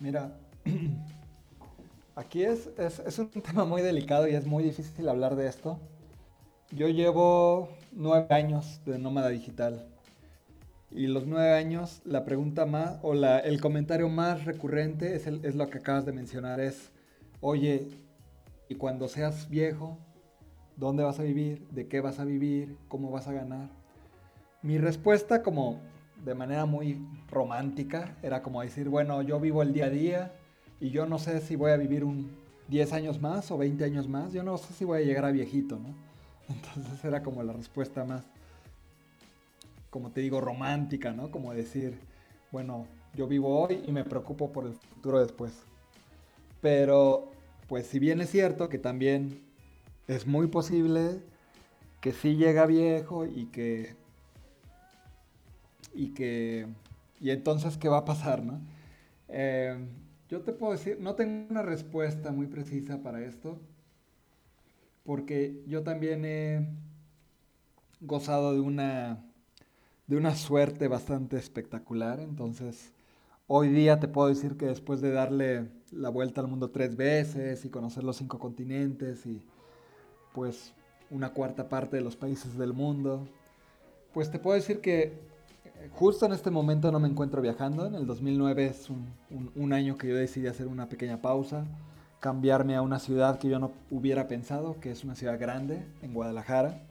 [0.00, 0.38] Mira,
[2.14, 5.80] aquí es, es, un tema muy delicado y es muy difícil hablar de esto.
[6.70, 9.86] Yo llevo nueve años de nómada digital
[10.90, 15.54] y los nueve años, la pregunta más, o la, el comentario más recurrente es, es
[15.54, 16.90] lo que acabas de mencionar, es,
[17.40, 17.88] oye,
[18.68, 19.98] y cuando seas viejo,
[20.76, 21.66] ¿dónde vas a vivir?
[21.70, 22.76] ¿De qué vas a vivir?
[22.88, 23.68] ¿Cómo vas a ganar?
[24.62, 25.80] Mi respuesta como
[26.24, 26.98] de manera muy
[27.30, 30.32] romántica era como decir, bueno, yo vivo el día a día
[30.80, 32.30] y yo no sé si voy a vivir un
[32.68, 35.30] 10 años más o 20 años más, yo no sé si voy a llegar a
[35.30, 35.94] viejito, ¿no?
[36.48, 38.24] Entonces era como la respuesta más
[39.96, 41.30] como te digo, romántica, ¿no?
[41.30, 41.98] Como decir,
[42.52, 45.54] bueno, yo vivo hoy y me preocupo por el futuro después.
[46.60, 47.32] Pero,
[47.66, 49.40] pues si bien es cierto que también
[50.08, 51.22] es muy posible
[52.00, 53.96] que sí llega viejo y que...
[55.94, 56.66] Y que...
[57.20, 58.60] Y entonces, ¿qué va a pasar, no?
[59.28, 59.76] Eh,
[60.28, 63.58] yo te puedo decir, no tengo una respuesta muy precisa para esto,
[65.04, 66.68] porque yo también he
[68.00, 69.22] gozado de una
[70.06, 72.20] de una suerte bastante espectacular.
[72.20, 72.92] Entonces,
[73.46, 77.64] hoy día te puedo decir que después de darle la vuelta al mundo tres veces
[77.64, 79.42] y conocer los cinco continentes y
[80.36, 80.74] pues
[81.10, 83.26] una cuarta parte de los países del mundo,
[84.12, 87.86] pues te puedo decir que eh, justo en este momento no me encuentro viajando.
[87.86, 89.08] En el 2009 es un,
[89.56, 91.64] un año que yo decidí hacer una pequeña pausa,
[92.20, 96.12] cambiarme a una ciudad que yo no hubiera pensado, que es una ciudad grande, en
[96.12, 96.82] Guadalajara.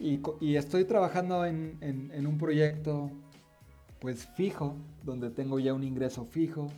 [0.00, 3.10] Y, estoy trabajando en, un proyecto
[4.00, 4.74] pues fijo,
[5.04, 6.68] donde tengo ya un ingreso fijo,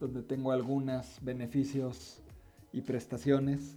[0.00, 2.22] donde tengo algunos beneficios
[2.72, 3.76] y prestaciones,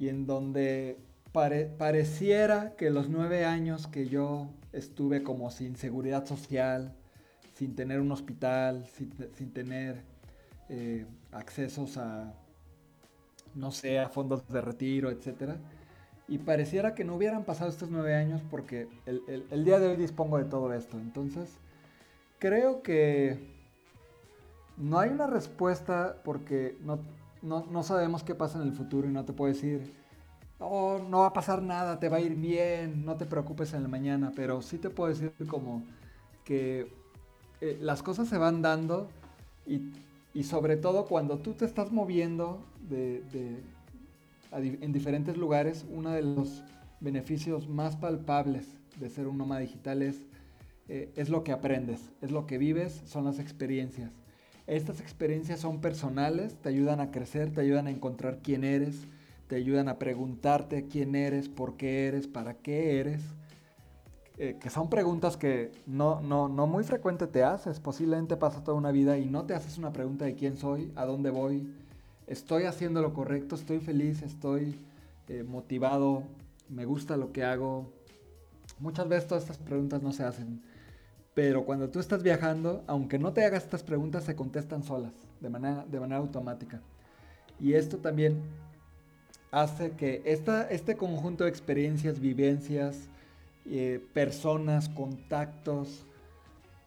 [0.00, 0.98] y en donde
[1.30, 6.96] pareciera que los nueve años que yo estuve como sin seguridad social,
[7.54, 10.02] sin tener un hospital, sin, tener
[10.68, 12.34] eh, accesos a
[13.54, 15.56] no sé, a fondos de retiro, etc.
[16.28, 20.38] Y pareciera que no hubieran pasado estos nueve años porque el, día de hoy dispongo
[20.38, 20.96] de todo esto.
[20.98, 21.50] Entonces,
[22.38, 23.38] creo que
[24.76, 27.00] no hay una respuesta porque no,
[27.42, 29.92] no, sabemos qué pasa en el futuro y no te puedo decir,
[30.58, 33.82] oh, no va a pasar nada, te va a ir bien, no te preocupes en
[33.82, 35.82] la mañana, pero sí te puedo decir como
[36.44, 36.92] que
[37.60, 39.08] eh, las cosas se van dando
[39.66, 43.22] y, sobre todo cuando tú te estás moviendo de,
[44.52, 46.62] en diferentes lugares, uno de los
[47.00, 48.66] beneficios más palpables
[48.98, 50.22] de ser un nómada digital es,
[50.88, 54.19] eh, es lo que aprendes, es lo que vives, son las experiencias.
[54.70, 59.02] Estas experiencias son personales, te ayudan a crecer, te ayudan a encontrar quién eres,
[59.48, 63.20] te ayudan a preguntarte quién eres, por qué eres, para qué eres.
[64.38, 67.80] Eh, que son preguntas que no, no, no muy frecuente te haces.
[67.80, 71.04] Posiblemente pasa toda una vida y no te haces una pregunta de quién soy, a
[71.04, 71.68] dónde voy,
[72.28, 74.78] estoy haciendo lo correcto, estoy feliz, estoy
[75.26, 76.22] eh, motivado,
[76.68, 77.92] me gusta lo que hago.
[78.78, 80.62] Muchas veces todas estas preguntas no se hacen.
[81.40, 85.48] Pero cuando tú estás viajando, aunque no te hagas estas preguntas, se contestan solas, de
[85.48, 86.82] manera, de manera automática.
[87.58, 88.42] Y esto también
[89.50, 93.08] hace que esta, este conjunto de experiencias, vivencias,
[93.64, 96.04] eh, personas, contactos,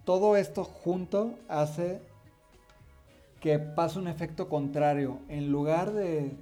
[0.05, 1.99] todo esto junto hace
[3.39, 5.17] que pase un efecto contrario.
[5.29, 6.37] En lugar de,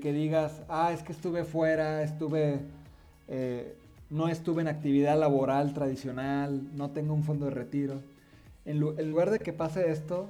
[0.00, 2.60] que digas, ah, es que estuve fuera, estuve,
[3.26, 3.76] eh,
[4.10, 8.02] no estuve en actividad laboral tradicional, no tengo un fondo de retiro.
[8.64, 10.28] En, lugar de que pase esto,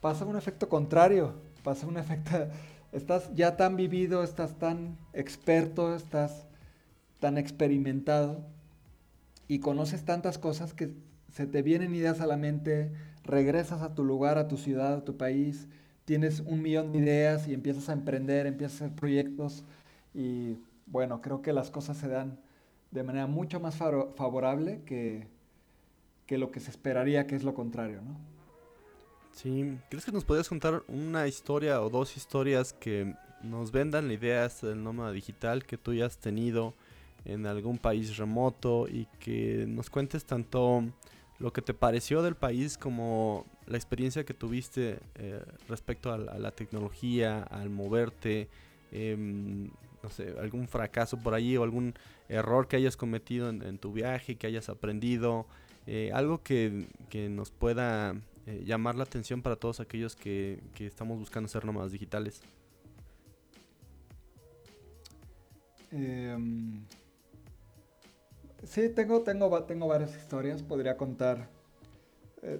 [0.00, 1.34] pasa un efecto contrario.
[1.62, 2.30] Pasa un efecto,
[2.92, 6.46] estás ya tan vivido, estás tan experto, estás
[7.18, 8.44] tan experimentado
[9.48, 10.94] y conoces tantas cosas que
[11.32, 12.92] se te vienen ideas a la mente,
[13.24, 15.66] regresas a tu lugar, a tu ciudad, a tu país,
[16.04, 19.64] tienes un millón de ideas y empiezas a emprender, empiezas a hacer proyectos
[20.14, 22.38] y bueno, creo que las cosas se dan
[22.90, 25.26] de manera mucho más favorable que,
[26.26, 28.16] que lo que se esperaría que es lo contrario, ¿no?
[29.32, 34.14] Sí, ¿crees que nos podrías contar una historia o dos historias que nos vendan la
[34.14, 36.74] idea del nómada digital que tú ya has tenido
[37.26, 40.84] en algún país remoto y que nos cuentes tanto
[41.38, 46.50] lo que te pareció del país como la experiencia que tuviste eh, respecto a, la
[46.52, 48.48] tecnología, al moverte,
[48.92, 49.70] em,
[50.02, 51.94] no sé, algún fracaso por allí o algún
[52.28, 55.46] error que hayas cometido en, tu viaje, que hayas aprendido,
[55.86, 56.86] eh, algo que,
[57.30, 58.14] nos pueda
[58.46, 62.42] eh, llamar la atención para todos aquellos que, que estamos buscando ser nómadas digitales.
[65.92, 66.84] Em,
[68.64, 71.48] Sí, tengo, tengo, tengo varias historias, podría contar
[72.42, 72.58] eh,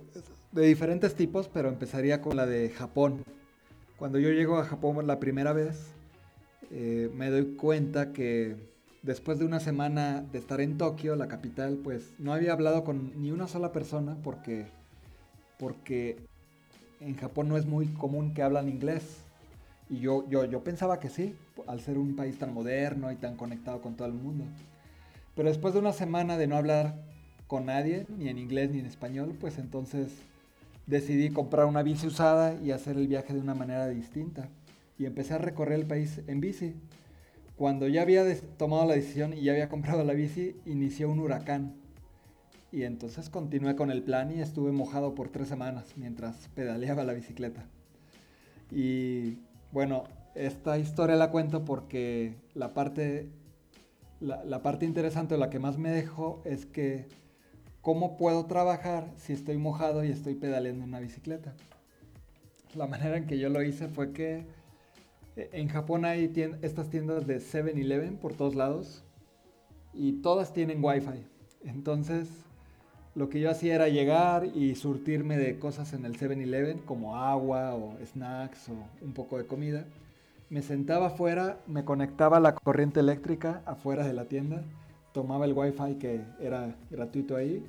[0.52, 3.24] de diferentes tipos, pero empezaría con la de Japón.
[3.96, 5.94] Cuando yo llego a Japón la primera vez,
[6.70, 8.56] me doy cuenta que
[9.06, 13.12] después de una semana de estar en Tokio, la capital, pues no había hablado con
[13.22, 14.66] ni una sola persona porque,
[15.58, 16.16] porque
[17.00, 19.18] en Japón no es muy común que hablan inglés.
[19.88, 21.36] Y yo, yo, yo pensaba que sí,
[21.68, 24.44] al ser un país tan moderno y tan conectado con todo el mundo.
[25.36, 26.96] Pero después de una semana de no hablar
[27.46, 30.10] con nadie, ni en inglés ni en español, pues entonces
[30.86, 34.48] decidí comprar una bici usada y hacer el viaje de una manera distinta.
[34.98, 36.74] Y empecé a recorrer el país en bici.
[37.56, 38.24] Cuando ya había
[38.58, 41.74] tomado la decisión y ya había comprado la bici, inició un huracán.
[42.70, 47.14] Y entonces continué con el plan y estuve mojado por tres semanas mientras pedaleaba la
[47.14, 47.64] bicicleta.
[48.70, 49.38] Y
[49.72, 50.04] bueno,
[50.34, 53.30] esta historia la cuento porque la parte
[54.20, 57.06] la, parte interesante o la que más me dejó es que
[57.82, 61.54] cómo puedo trabajar si estoy mojado y estoy pedaleando en una bicicleta.
[62.74, 64.46] La manera en que yo lo hice fue que
[65.36, 66.32] en Japón hay
[66.62, 69.04] estas tiendas de 7-Eleven por todos lados
[69.92, 71.24] y todas tienen wifi.
[71.64, 72.28] Entonces
[73.14, 77.74] lo que yo hacía era llegar y surtirme de cosas en el 7-Eleven como agua
[77.74, 79.84] o snacks o un poco de comida
[80.48, 84.62] me sentaba afuera, me conectaba a la corriente eléctrica afuera de la tienda,
[85.12, 87.64] tomaba el wifi que era gratuito ahí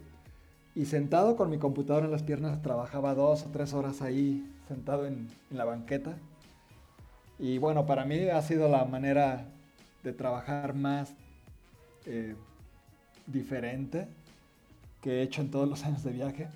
[0.75, 5.07] y sentado con mi computadora en las piernas trabajaba dos o tres horas ahí sentado
[5.07, 6.17] en, la banqueta.
[7.39, 9.45] Y bueno, para mí ha sido la manera
[10.03, 11.13] de trabajar más
[12.05, 12.35] eh,
[13.25, 14.07] diferente
[15.01, 16.47] que he hecho en todos los años de viaje.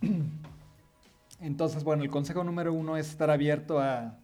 [1.40, 4.18] Entonces, bueno, el consejo número uno es estar abierto a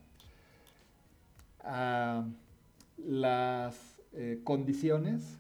[2.99, 5.39] las eh, condiciones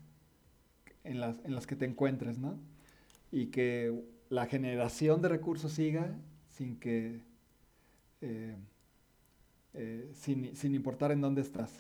[1.05, 2.59] en las, en las que te encuentres, ¿no?
[3.31, 6.13] Y que la generación de recursos siga
[6.49, 7.21] sin que,
[8.21, 8.57] eh,
[10.15, 11.71] sin, sin, importar en dónde estás.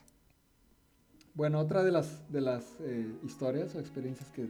[1.34, 4.48] Bueno, otra de las, de las eh, historias o experiencias que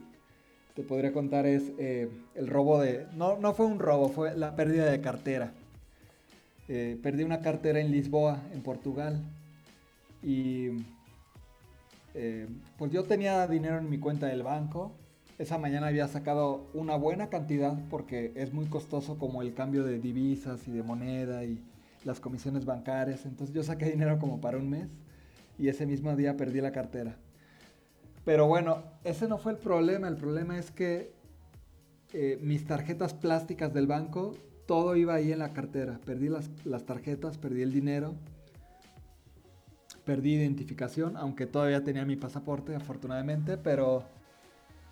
[0.75, 3.07] te podría contar es eh, el robo de...
[3.15, 5.53] No, no fue un robo, fue la pérdida de cartera.
[6.67, 9.23] perdí una cartera en Lisboa, en Portugal.
[10.23, 10.71] Y
[12.79, 14.93] pues yo tenía dinero en mi cuenta del banco.
[15.37, 19.99] Esa mañana había sacado una buena cantidad porque es muy costoso como el cambio de
[19.99, 21.59] divisas y de moneda y
[22.05, 23.25] las comisiones bancarias.
[23.27, 24.89] Entonces yo saqué dinero como para un mes
[25.59, 27.17] y ese mismo día perdí la cartera.
[28.25, 30.09] Pero bueno, ese no fue el problema.
[30.09, 31.13] El problema es que
[32.13, 34.35] eh, mis tarjetas plásticas del banco,
[34.67, 36.01] todo iba ahí en la cartera.
[36.05, 38.15] Perdí las, las tarjetas, perdí el dinero,
[40.05, 43.59] perdí identificación, aunque todavía tenía mi pasaporte, afortunadamente.
[43.59, 44.05] Pero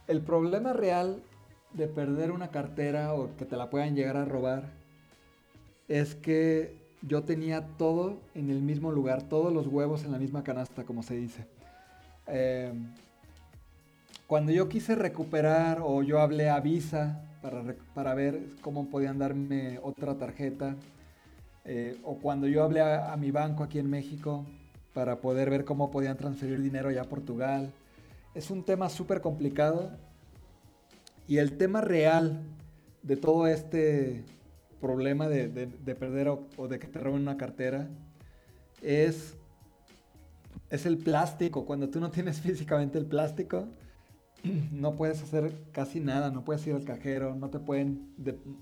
[0.08, 1.22] el problema real
[1.72, 4.64] de perder una cartera o que te la puedan llegar a robar
[5.88, 10.42] es que yo tenía todo en el mismo lugar, todos los huevos en la misma
[10.44, 11.46] canasta, como se dice.
[12.26, 12.86] Em,
[14.26, 19.78] cuando yo quise recuperar o yo hablé a Visa para, para ver cómo podían darme
[19.82, 20.76] otra tarjeta,
[21.64, 24.44] eh, o cuando yo hablé a, mi banco aquí en México
[24.94, 27.72] para poder ver cómo podían transferir dinero allá a Portugal,
[28.34, 29.90] es un tema súper complicado
[31.28, 32.42] y el tema real
[33.02, 34.24] de todo este
[34.82, 35.48] problema de,
[35.94, 37.88] perder o, de que te roben una cartera
[38.82, 39.36] es,
[40.68, 41.64] es el plástico.
[41.64, 43.68] Cuando tú no tienes físicamente el plástico,
[44.72, 48.12] no puedes hacer casi nada, no puedes ir al cajero, no te pueden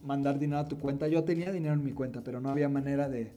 [0.04, 1.08] mandar dinero a tu cuenta.
[1.08, 3.32] Yo tenía dinero en mi cuenta, pero no había manera de,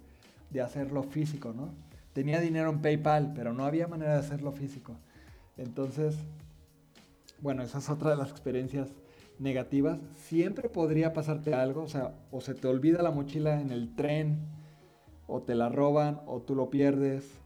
[0.51, 1.69] de hacerlo físico, ¿no?
[2.11, 4.97] Tenía dinero en PayPal, pero no había manera de hacerlo físico.
[5.57, 6.15] Entonces,
[7.39, 8.89] bueno, esa es otra de las experiencias
[9.39, 13.95] negativas, siempre podría pasarte algo, o sea, o se te olvida la mochila en el
[13.95, 14.39] tren,
[15.27, 17.39] o te la roban, o tú lo pierdes.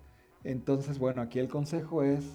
[0.43, 2.25] Entonces, bueno, aquí el consejo es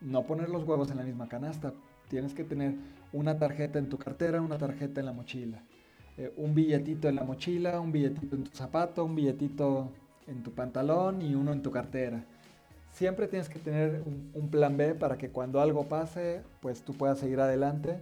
[0.00, 1.72] no poner los huevos en la misma canasta.
[2.08, 2.74] Tienes que tener
[3.12, 5.62] una tarjeta en tu cartera, una tarjeta en la mochila.
[6.18, 9.90] Eh, un billetito en la mochila, un billetito en tu zapato, un billetito
[10.26, 12.24] en tu pantalón y uno en tu cartera.
[12.92, 14.02] Siempre tienes que tener
[14.34, 17.98] un plan B para que cuando algo pase, pues tú puedas seguir adelante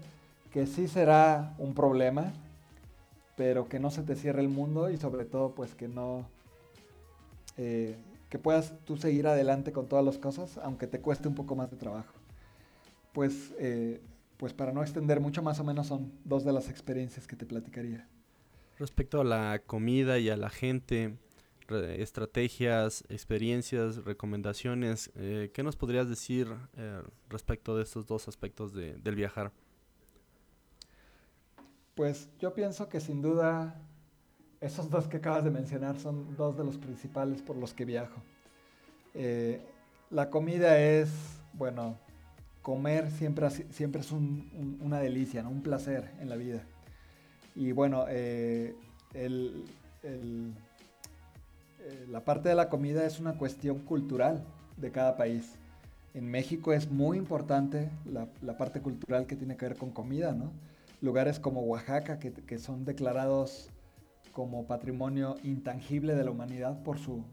[0.53, 2.33] que sí será un problema,
[3.37, 6.29] pero que no se te cierre el mundo y sobre todo pues que no...
[7.57, 7.97] Eh,
[8.29, 11.71] que puedas tú seguir adelante con todas las cosas, aunque te cueste un poco más
[11.71, 12.15] de trabajo.
[13.13, 14.01] Pues, eh,
[14.37, 17.45] pues para no extender mucho, más o menos son dos de las experiencias que te
[17.45, 18.07] platicaría.
[18.79, 21.17] Respecto a la comida y a la gente,
[21.69, 26.47] estrategias, experiencias, recomendaciones, eh, ¿qué nos podrías decir
[27.29, 29.51] respecto de estos dos aspectos del viajar?
[32.01, 33.75] Pues yo pienso que sin duda
[34.63, 38.23] esos dos que acabas de mencionar son dos de los principales por los que viajo.
[39.13, 39.61] Eh,
[40.09, 41.11] la comida es,
[41.53, 41.99] bueno,
[42.63, 46.63] comer siempre, siempre es una delicia, un placer en la vida.
[47.55, 48.75] Y bueno, eh,
[49.13, 49.53] eh,
[52.09, 54.43] la parte de la comida es una cuestión cultural
[54.79, 55.53] de cada país.
[56.15, 60.33] En México es muy importante la, la parte cultural que tiene que ver con comida,
[60.33, 60.51] ¿no?
[61.01, 63.71] Lugares como Oaxaca, que, son declarados
[64.33, 67.25] como patrimonio intangible de la humanidad por su,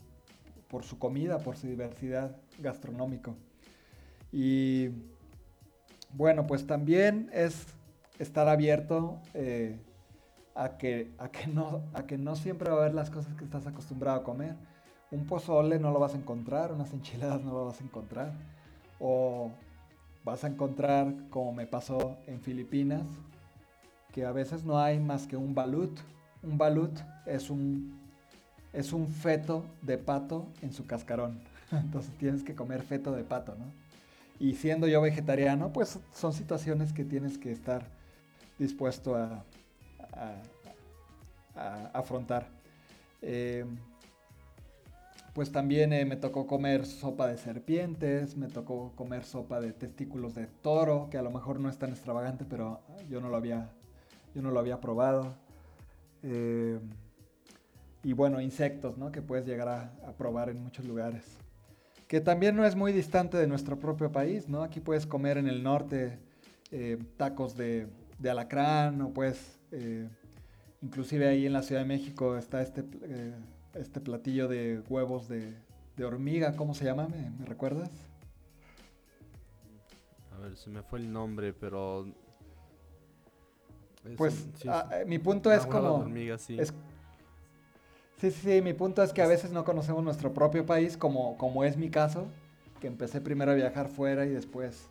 [0.69, 3.33] por su comida, por su diversidad gastronómica.
[4.31, 4.89] Y
[6.13, 7.67] bueno, pues también es
[8.19, 9.77] estar abierto eh,
[10.55, 13.43] a, que, a, que no, a que no siempre va a haber las cosas que
[13.43, 14.55] estás acostumbrado a comer.
[15.11, 18.33] Un pozole no lo vas a encontrar, unas enchiladas no lo vas a encontrar.
[18.99, 19.51] O
[20.23, 23.05] vas a encontrar, como me pasó en Filipinas,
[24.17, 25.95] que a veces no hay más que un balut.
[26.41, 26.97] Un balut
[27.27, 27.99] es un,
[28.73, 31.39] es un feto de pato en su cascarón.
[31.71, 33.65] Entonces tienes que comer feto de pato, ¿no?
[34.39, 37.85] Y siendo yo vegetariano, pues son situaciones que tienes que estar
[38.57, 39.43] dispuesto a,
[41.93, 42.47] afrontar.
[43.21, 43.65] Eh,
[45.33, 50.33] pues también eh, me tocó comer sopa de serpientes, me tocó comer sopa de testículos
[50.33, 53.69] de toro, que a lo mejor no es tan extravagante, pero yo no lo había
[54.37, 55.33] yo no lo había probado.
[56.21, 56.79] Eh,
[58.03, 59.11] y bueno, insectos, ¿no?
[59.11, 61.39] Que puedes llegar a, probar en muchos lugares.
[62.07, 64.61] Que también no es muy distante de nuestro propio país, ¿no?
[64.61, 66.19] Aquí puedes comer en el norte
[66.71, 67.87] eh, tacos de,
[68.29, 70.07] alacrán o puedes, eh,
[70.83, 72.85] inclusive ahí en la Ciudad de México está este,
[73.73, 75.55] este platillo de huevos de,
[76.05, 77.07] hormiga, ¿cómo se llama?
[77.07, 77.89] ¿Me, recuerdas?
[80.35, 82.05] A ver, se me fue el nombre, pero
[84.15, 86.05] pues ah, eh, mi punto es como...
[86.49, 86.73] Es,
[88.19, 91.37] Sí, sí, sí, mi punto es que a veces no conocemos nuestro propio país, como,
[91.37, 92.25] como es mi caso,
[92.81, 94.87] que empecé primero a viajar fuera y después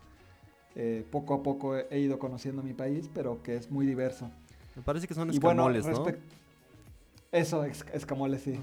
[0.75, 4.31] eh, poco a poco he ido conociendo mi país, pero que es muy diverso.
[4.77, 6.05] Me parece que son escamoles, ¿no?
[7.33, 8.57] Eso, escamoles, sí.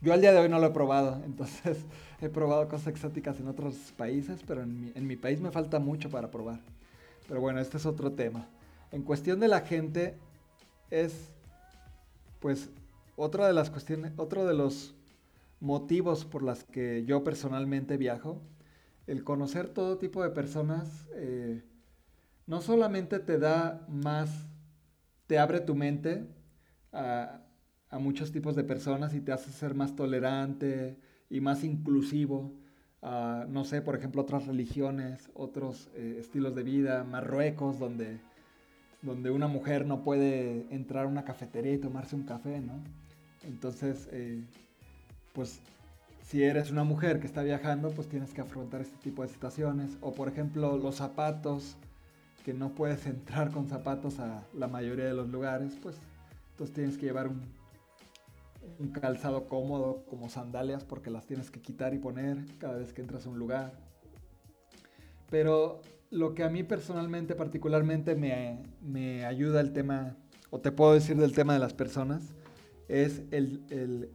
[0.00, 1.78] Yo al día de hoy no lo he probado, entonces
[2.20, 5.78] he probado cosas exóticas en otros países, pero en mi, en mi país me falta
[5.78, 6.58] mucho para probar.
[7.28, 8.48] Pero bueno, este es otro tema.
[8.90, 10.18] En cuestión de la gente,
[10.90, 11.34] es
[12.40, 12.70] pues
[13.16, 14.94] otra de las cuestiones, otro de los
[15.60, 18.40] motivos por las que yo personalmente viajo,
[19.06, 21.62] el conocer todo tipo de personas, eh,
[22.46, 24.30] no solamente te da más,
[25.26, 26.26] te abre tu mente
[26.92, 27.40] a,
[27.92, 30.98] muchos tipos de personas y te hace ser más tolerante
[31.30, 32.52] y más inclusivo,
[33.00, 38.20] a, no sé, por ejemplo, otras religiones, otros eh, estilos de vida, Marruecos, donde,
[39.02, 42.82] donde una mujer no puede entrar a una cafetería y tomarse un café, ¿no?
[43.44, 44.42] Entonces, eh,
[45.32, 45.60] pues
[46.22, 49.96] si eres una mujer que está viajando, pues tienes que afrontar este tipo de situaciones.
[50.00, 51.76] O por ejemplo, los zapatos,
[52.44, 55.96] que no puedes entrar con zapatos a la mayoría de los lugares, pues
[56.50, 57.40] entonces tienes que llevar un,
[58.78, 63.00] un calzado cómodo como sandalias porque las tienes que quitar y poner cada vez que
[63.00, 63.72] entras a un lugar.
[65.30, 65.80] Pero
[66.10, 70.16] lo que a mí personalmente, particularmente, me, me ayuda el tema,
[70.50, 72.34] o te puedo decir del tema de las personas,
[72.88, 73.22] es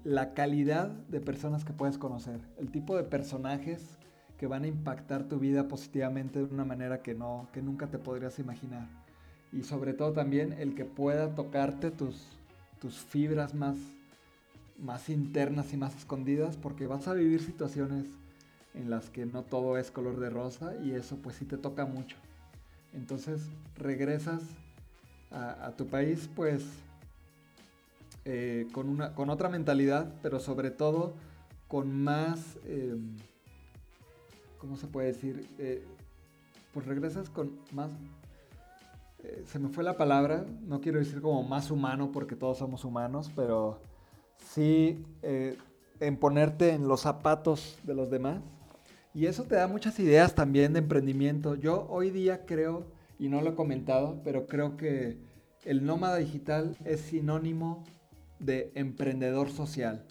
[0.04, 4.00] la calidad de personas que puedes conocer, el tipo de personajes
[4.38, 8.00] que van a impactar tu vida positivamente de una manera que, no, que nunca te
[8.00, 8.90] podrías imaginar.
[9.52, 12.26] Y sobre todo también el que pueda tocarte tus,
[12.80, 13.78] tus fibras más,
[14.80, 18.06] más internas y más escondidas, porque vas a vivir situaciones
[18.74, 21.86] en las que no todo es color de rosa y eso pues sí te toca
[21.86, 22.18] mucho.
[22.94, 24.42] Entonces regresas
[25.32, 26.64] a, tu país pues
[28.26, 31.14] eh, con, una, con otra mentalidad, pero sobre todo
[31.68, 33.18] con más, em,
[34.60, 35.48] ¿cómo se puede decir?
[35.58, 35.84] Eh,
[36.72, 37.90] pues regresas con más,
[39.24, 42.86] eh, se me fue la palabra, no quiero decir como más humano porque todos somos
[42.86, 43.80] humanos, pero
[44.38, 45.04] sí
[46.00, 48.42] en ponerte en los zapatos de los demás.
[49.14, 51.56] Y eso te da muchas ideas también de emprendimiento.
[51.56, 52.88] Yo hoy día creo,
[53.20, 55.20] y no lo he comentado, pero creo que
[55.66, 57.84] el nómada digital es sinónimo
[58.40, 60.04] de emprendedor social.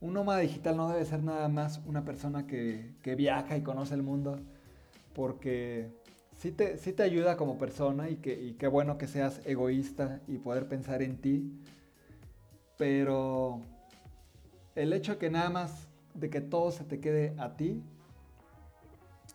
[0.00, 4.02] Un nómada digital no debe ser nada más una persona que, viaja y conoce el
[4.02, 4.38] mundo,
[5.14, 5.88] porque
[6.36, 10.68] sí te, te ayuda como persona y, que, qué bueno que seas egoísta y poder
[10.68, 11.58] pensar en ti,
[12.76, 13.62] pero
[14.74, 17.82] el hecho que nada más de que todo se te quede a ti,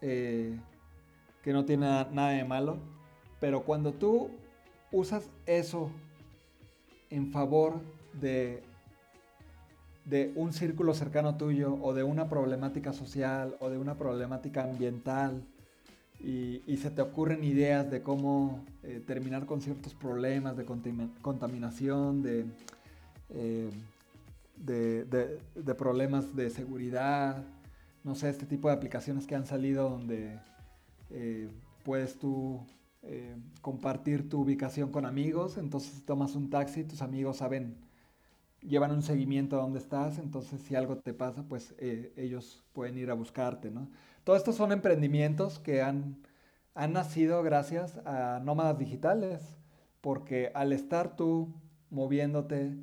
[0.01, 0.57] eh,
[1.43, 2.77] que no tiene nada de malo,
[3.39, 4.29] pero cuando tú
[4.91, 5.89] usas eso
[7.09, 7.81] en favor
[8.13, 8.63] de,
[10.05, 15.43] de un círculo cercano tuyo o de una problemática social o de una problemática ambiental
[16.23, 22.23] y, se te ocurren ideas de cómo eh, terminar con ciertos problemas de contaminación,
[23.33, 23.69] eh,
[24.55, 25.05] de,
[25.55, 27.43] de, problemas de seguridad,
[28.03, 30.39] no sé, este tipo de aplicaciones que han salido donde
[31.09, 31.49] eh,
[31.83, 32.61] puedes tú
[33.61, 37.75] compartir tu ubicación con amigos, entonces tomas un taxi, tus amigos saben
[38.61, 42.97] llevan un seguimiento a dónde estás, entonces si algo te pasa, pues eh, ellos pueden
[42.97, 43.89] ir a buscarte, ¿no?
[44.23, 46.17] Todos estos son emprendimientos que han,
[46.75, 49.41] han nacido gracias a nómadas digitales,
[49.99, 51.53] porque al estar tú
[51.89, 52.77] moviéndote,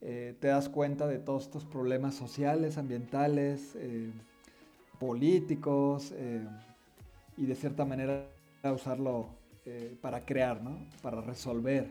[0.00, 4.12] eh, te das cuenta de todos estos problemas sociales, ambientales, eh,
[4.98, 6.12] políticos,
[7.36, 8.26] y de cierta manera
[8.64, 9.28] usarlo
[10.00, 10.78] para crear, ¿no?
[11.02, 11.88] Para resolver,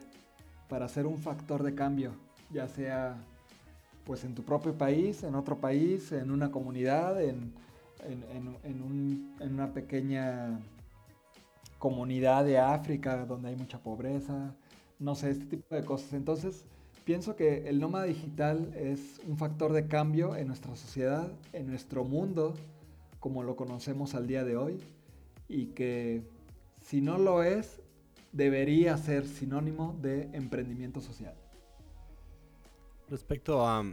[0.69, 2.13] para ser un factor de cambio
[2.51, 3.17] ya sea
[4.05, 7.53] pues en tu propio país, en otro país, en una comunidad, en,
[9.41, 10.59] una pequeña
[11.77, 14.55] comunidad de África donde hay mucha pobreza,
[14.97, 16.13] no sé, este tipo de cosas.
[16.13, 16.63] Entonces,
[17.03, 22.05] pienso que el nómada digital es un factor de cambio en nuestra sociedad, en nuestro
[22.05, 22.53] mundo,
[23.27, 24.79] como lo conocemos al día de hoy,
[25.49, 26.21] y que
[26.81, 27.81] si no lo es,
[28.31, 31.35] debería ser sinónimo de emprendimiento social.
[33.09, 33.83] Respecto a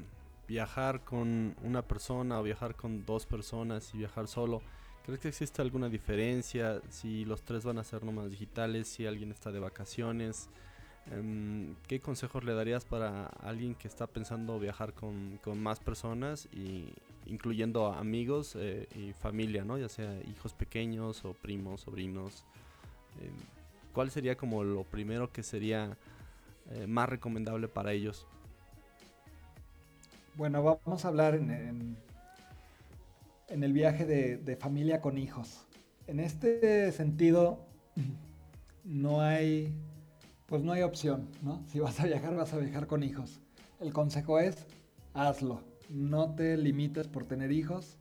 [0.47, 4.63] viajar con una persona o viajar con dos personas y viajar solo,
[5.05, 9.33] ¿crees que existe alguna diferencia si los tres van a ser nómadas digitales, si alguien
[9.33, 10.49] está de vacaciones?
[11.11, 16.93] Em, ¿Qué consejos le darías para alguien que está pensando viajar con, más personas, y,
[17.27, 19.79] incluyendo amigos eh, y familia, ¿no?
[19.79, 22.45] ya sea hijos pequeños o primos, sobrinos?
[23.21, 23.33] Em,
[23.93, 25.97] ¿Cuál sería como lo primero que sería
[26.71, 28.27] eh, más recomendable para ellos?
[30.37, 31.97] bueno, vamos a hablar en,
[33.49, 35.67] en, el viaje de, de, familia con hijos.
[36.07, 37.65] En este sentido,
[38.85, 39.73] no hay,
[40.47, 41.63] pues no hay opción, ¿no?
[41.69, 43.41] Si vas a viajar, vas a viajar con hijos.
[43.81, 44.67] El consejo es,
[45.15, 45.61] hazlo.
[45.91, 47.97] No te limites por tener hijos.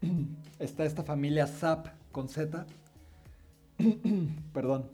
[0.58, 2.66] Está esta familia SAP con Z.
[4.52, 4.86] Perdón.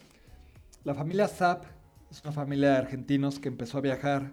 [0.84, 1.64] La familia SAP
[2.10, 4.30] es una familia de argentinos que empezó a viajar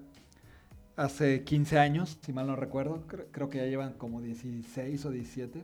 [0.96, 3.04] hace 15 años, si mal no recuerdo.
[3.32, 5.64] Creo que ya llevan como 16 o 17.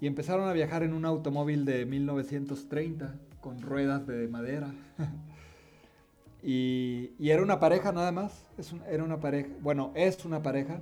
[0.00, 4.72] Y empezaron a viajar en un automóvil de 1930 con ruedas de madera.
[6.42, 8.44] y, era una pareja nada más.
[8.88, 10.80] Era una pareja, bueno, es una pareja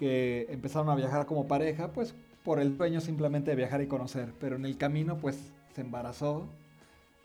[0.00, 4.32] que empezaron a viajar como pareja, pues por el sueño simplemente de viajar y conocer.
[4.40, 6.48] Pero en el camino, pues se embarazó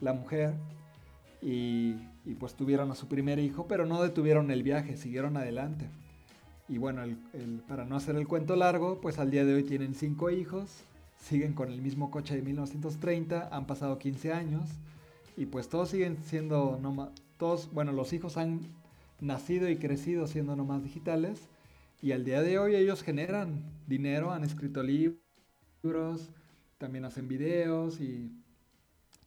[0.02, 0.56] la mujer
[1.42, 1.94] y,
[2.38, 5.88] pues tuvieron a su primer hijo, pero no detuvieron el viaje, siguieron adelante.
[6.68, 7.04] Y bueno,
[7.66, 10.84] para no hacer el cuento largo, pues al día de hoy tienen cinco hijos
[11.18, 14.70] siguen con el mismo coche de 1930, han pasado 15 años
[15.38, 16.78] y pues todos siguen siendo
[17.38, 18.60] todos, bueno, los hijos han
[19.22, 21.48] nacido y crecido siendo nomás digitales
[22.02, 26.30] y al día de hoy ellos generan dinero, han escrito libros,
[26.78, 28.32] también hacen videos y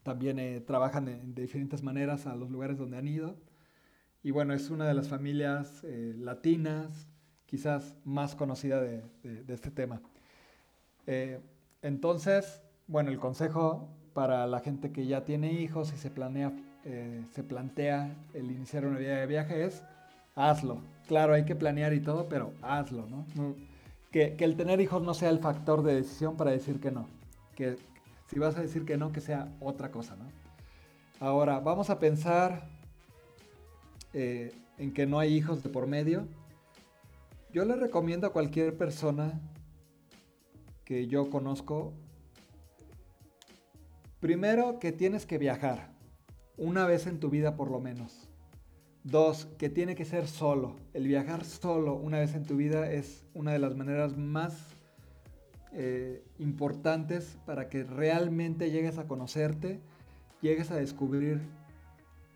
[0.02, 3.36] también eh, trabajan de, diferentes maneras a los lugares donde han ido.
[4.22, 7.06] Y bueno, es una de las familias eh, latinas
[7.46, 9.02] quizás más conocida de,
[9.48, 10.00] este tema.
[11.06, 11.40] Eh,
[11.82, 16.52] entonces, bueno, el consejo para la gente que ya tiene hijos y se planea,
[17.32, 19.82] se plantea el iniciar una vida de viaje es
[20.34, 20.80] hazlo.
[21.08, 23.24] Claro, hay que planear y todo, pero hazlo, ¿no?
[24.12, 27.08] que, el tener hijos no sea el factor de decisión para decir que no.
[27.56, 27.76] Que
[28.26, 30.26] si vas a decir que no, que sea otra cosa, ¿no?
[31.18, 32.68] Ahora, vamos a pensar
[34.12, 36.28] eh, en que no hay hijos de por medio.
[37.52, 39.40] Yo le recomiendo a cualquier persona
[40.84, 41.94] que yo conozco,
[44.20, 45.88] primero que tienes que viajar,
[46.58, 48.27] una vez en tu vida por lo menos.
[49.10, 50.76] Dos, que tiene que ser solo.
[50.92, 54.54] El viajar solo una vez en tu vida es una de las maneras más
[55.72, 59.80] eh, importantes para que realmente llegues a conocerte,
[60.42, 61.40] llegues a descubrir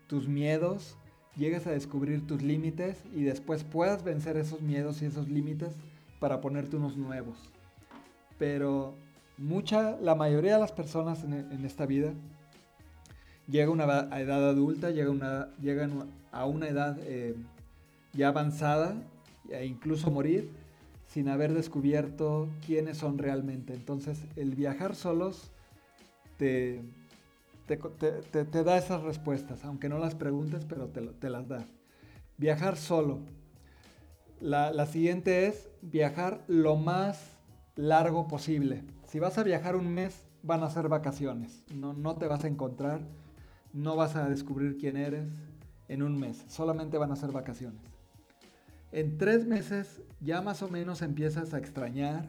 [0.07, 0.97] tus miedos,
[1.35, 5.73] llegues a descubrir tus límites y después puedas vencer esos miedos y esos límites
[6.19, 7.53] para ponerte unos nuevos
[8.43, 8.95] pero
[9.37, 12.13] mucha, la mayoría de las personas en, esta vida
[13.47, 17.35] llega a una edad adulta, llega una, llegan a una edad eh,
[18.13, 18.95] ya avanzada
[19.49, 20.49] e incluso morir
[21.07, 23.73] sin haber descubierto quiénes son realmente.
[23.73, 25.51] Entonces el viajar solos
[26.37, 26.81] te,
[27.67, 31.67] te, da esas respuestas, aunque no las preguntes, pero te, las da.
[32.37, 33.19] Viajar solo.
[34.41, 37.37] la siguiente es viajar lo más
[37.75, 38.83] largo posible.
[39.07, 41.63] Si vas a viajar un mes, van a ser vacaciones.
[41.73, 43.01] No, no te vas a encontrar,
[43.73, 45.27] no vas a descubrir quién eres
[45.87, 46.45] en un mes.
[46.47, 47.81] Solamente van a ser vacaciones.
[48.91, 52.27] En tres meses ya más o menos empiezas a extrañar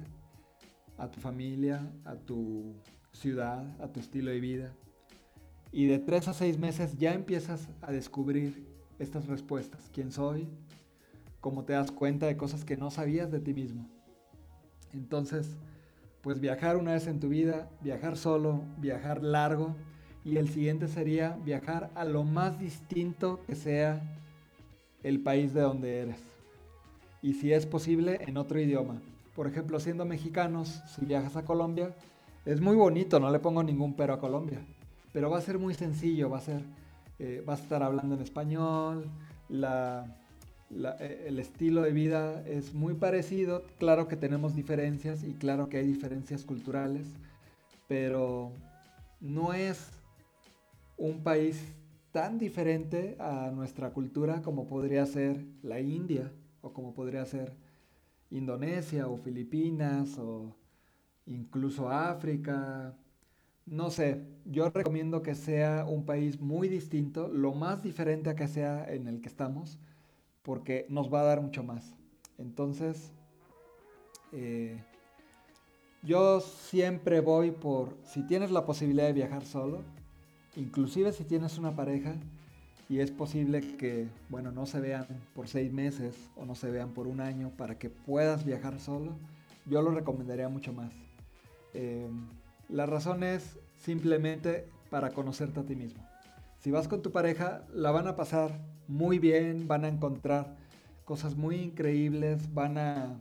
[0.96, 2.74] a tu familia, a tu
[3.12, 4.72] ciudad, a tu estilo de vida.
[5.70, 8.66] Y de tres a seis meses ya empiezas a descubrir
[8.98, 9.90] estas respuestas.
[9.92, 10.48] ¿Quién soy?
[11.40, 13.88] ¿Cómo te das cuenta de cosas que no sabías de ti mismo?
[14.92, 15.56] Entonces,
[16.22, 19.76] pues viajar una vez en tu vida, viajar solo, viajar largo.
[20.24, 24.02] Y el siguiente sería viajar a lo más distinto que sea
[25.02, 26.20] el país de donde eres.
[27.22, 29.00] Y si es posible, en otro idioma.
[29.34, 31.94] Por ejemplo, siendo mexicanos, si viajas a Colombia,
[32.44, 34.60] es muy bonito, no le pongo ningún pero a Colombia.
[35.12, 36.62] Pero va a ser muy sencillo, va a ser,
[37.18, 39.10] eh, vas a estar hablando en español,
[39.48, 40.06] la,
[40.70, 43.62] eh, el estilo de vida es muy parecido.
[43.78, 47.06] Claro que tenemos diferencias y claro que hay diferencias culturales,
[47.88, 48.52] pero
[49.20, 49.90] no es
[50.96, 51.62] un país
[52.12, 57.56] tan diferente a nuestra cultura como podría ser la India o como podría ser
[58.30, 60.54] Indonesia o Filipinas o
[61.26, 62.96] incluso África.
[63.66, 68.46] No sé, yo recomiendo que sea un país muy distinto, lo más diferente a que
[68.46, 69.78] sea en el que estamos
[70.42, 71.94] porque nos va a dar mucho más.
[72.38, 73.10] Entonces,
[74.32, 74.78] eh,
[76.02, 79.82] yo siempre voy por, si tienes la posibilidad de viajar solo,
[80.56, 82.14] inclusive si tienes una pareja
[82.88, 86.90] y es posible que, bueno, no se vean por seis meses o no se vean
[86.90, 89.12] por un año para que puedas viajar solo,
[89.66, 90.92] yo lo recomendaría mucho más.
[91.72, 92.08] Eh,
[92.68, 96.02] la razón es simplemente para conocerte a ti mismo.
[96.58, 100.56] Si vas con tu pareja, la van a pasar muy bien, van a encontrar
[101.04, 103.20] cosas muy increíbles, van a,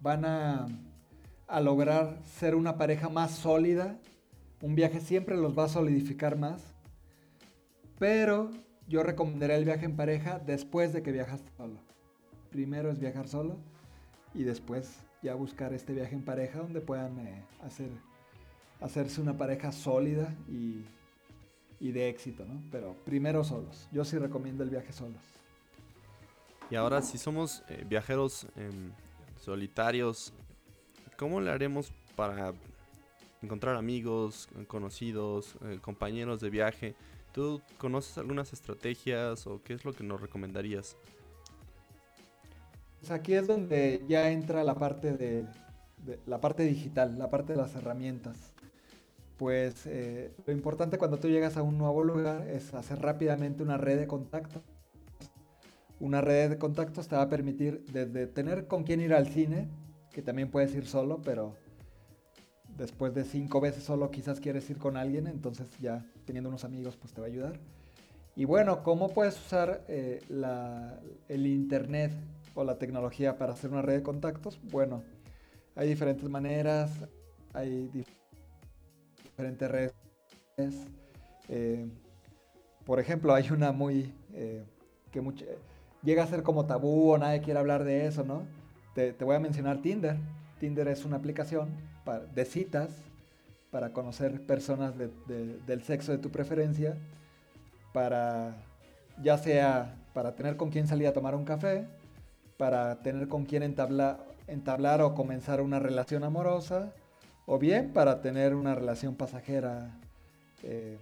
[0.00, 0.66] van a,
[1.46, 3.98] a lograr ser una pareja más sólida.
[4.62, 6.72] Un viaje siempre los va a solidificar más.
[7.98, 8.50] Pero
[8.88, 11.78] yo recomendaría el viaje en pareja después de que viajas solo.
[12.50, 13.58] Primero es viajar solo
[14.34, 17.90] y después ya buscar este viaje en pareja donde puedan eh, hacer,
[18.80, 20.84] hacerse una pareja sólida y,
[21.80, 22.62] y de éxito, ¿no?
[22.70, 23.88] Pero primero solos.
[23.92, 25.20] Yo sí recomiendo el viaje solos.
[26.70, 28.92] Y ahora, si somos eh, viajeros em,
[29.40, 30.32] solitarios,
[31.18, 32.54] ¿cómo le haremos para
[33.42, 36.94] encontrar amigos, conocidos, eh, compañeros de viaje?
[37.32, 40.96] ¿Tú conoces algunas estrategias o qué es lo que nos recomendarías?
[43.00, 45.46] Pues aquí es donde ya entra la parte de,
[46.26, 48.54] la parte digital, la parte de las herramientas.
[49.38, 53.76] Pues eh, lo importante cuando tú llegas a un nuevo lugar es hacer rápidamente una
[53.76, 54.62] red de contactos.
[55.98, 59.68] Una red de contactos te va a permitir desde tener con quién ir al cine,
[60.12, 61.56] que también puedes ir solo, pero
[62.76, 66.96] después de cinco veces solo quizás quieres ir con alguien, entonces ya teniendo unos amigos
[66.96, 67.58] pues te va a ayudar.
[68.34, 70.20] Y bueno, ¿cómo puedes usar eh,
[71.28, 72.12] el internet
[72.54, 74.58] o la tecnología para hacer una red de contactos?
[74.70, 75.02] Bueno,
[75.76, 76.90] hay diferentes maneras,
[77.52, 77.90] hay
[79.36, 79.94] diferentes redes.
[81.48, 81.86] Eh,
[82.86, 84.64] por ejemplo, hay una muy eh,
[85.10, 85.22] que
[86.02, 88.44] llega a ser como tabú o nadie quiere hablar de eso, ¿no?
[88.94, 90.16] Te, voy a mencionar Tinder.
[90.58, 91.70] Tinder es una aplicación
[92.34, 92.90] de citas
[93.70, 96.96] para conocer personas del sexo de tu preferencia,
[97.92, 98.56] para
[99.22, 101.86] ya sea para tener con quién salir a tomar un café,
[102.58, 106.92] para tener con quién entablar o comenzar una relación amorosa,
[107.46, 109.98] o bien para tener una relación pasajera.
[110.62, 110.98] Eh,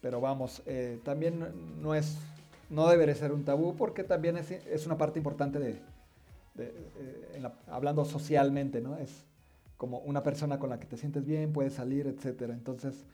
[0.00, 2.18] pero vamos, eh, también no es,
[2.70, 5.80] no debería ser un tabú porque también es, una parte importante de,
[6.58, 8.96] eh, hablando socialmente, ¿no?
[8.96, 9.24] Es
[9.76, 12.50] como una persona con la que te sientes bien, puedes salir, etc.
[12.50, 13.04] Entonces,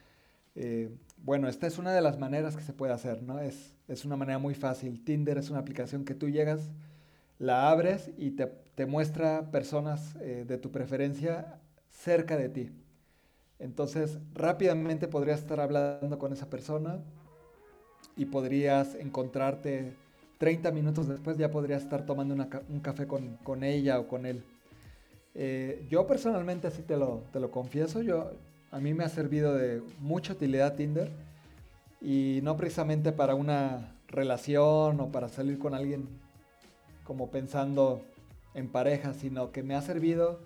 [1.25, 3.39] bueno, esta es una de las maneras que se puede hacer, ¿no?
[3.39, 5.03] Es, es una manera muy fácil.
[5.05, 6.71] Tinder es una aplicación que tú llegas
[7.41, 11.59] la abres y te, muestra personas eh, de tu preferencia
[11.89, 12.71] cerca de ti.
[13.59, 17.01] Entonces, rápidamente podrías estar hablando con esa persona
[18.17, 19.97] y podrías encontrarte
[20.39, 22.35] 30 minutos después, ya podrías estar tomando
[22.69, 24.45] un café con, ella o con él.
[25.35, 28.33] Eh, yo personalmente, así te lo, te lo confieso, yo,
[28.71, 31.11] a mí me ha servido de mucha utilidad Tinder
[32.01, 36.09] y no precisamente para una relación o para salir con alguien
[37.05, 38.03] como pensando
[38.55, 40.41] en pareja, sino que me ha servido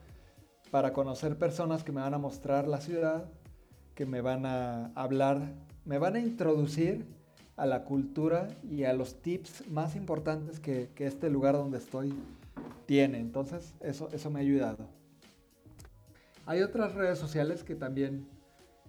[0.71, 3.25] para conocer personas que me van a mostrar la ciudad,
[3.95, 5.53] que me van a hablar,
[5.85, 7.05] me van a introducir
[7.57, 12.13] a la cultura y a los tips más importantes que, este lugar donde estoy
[12.87, 13.19] tiene.
[13.19, 14.89] Entonces, eso, eso me ha ayudado.
[16.47, 18.27] Hay otras redes sociales que también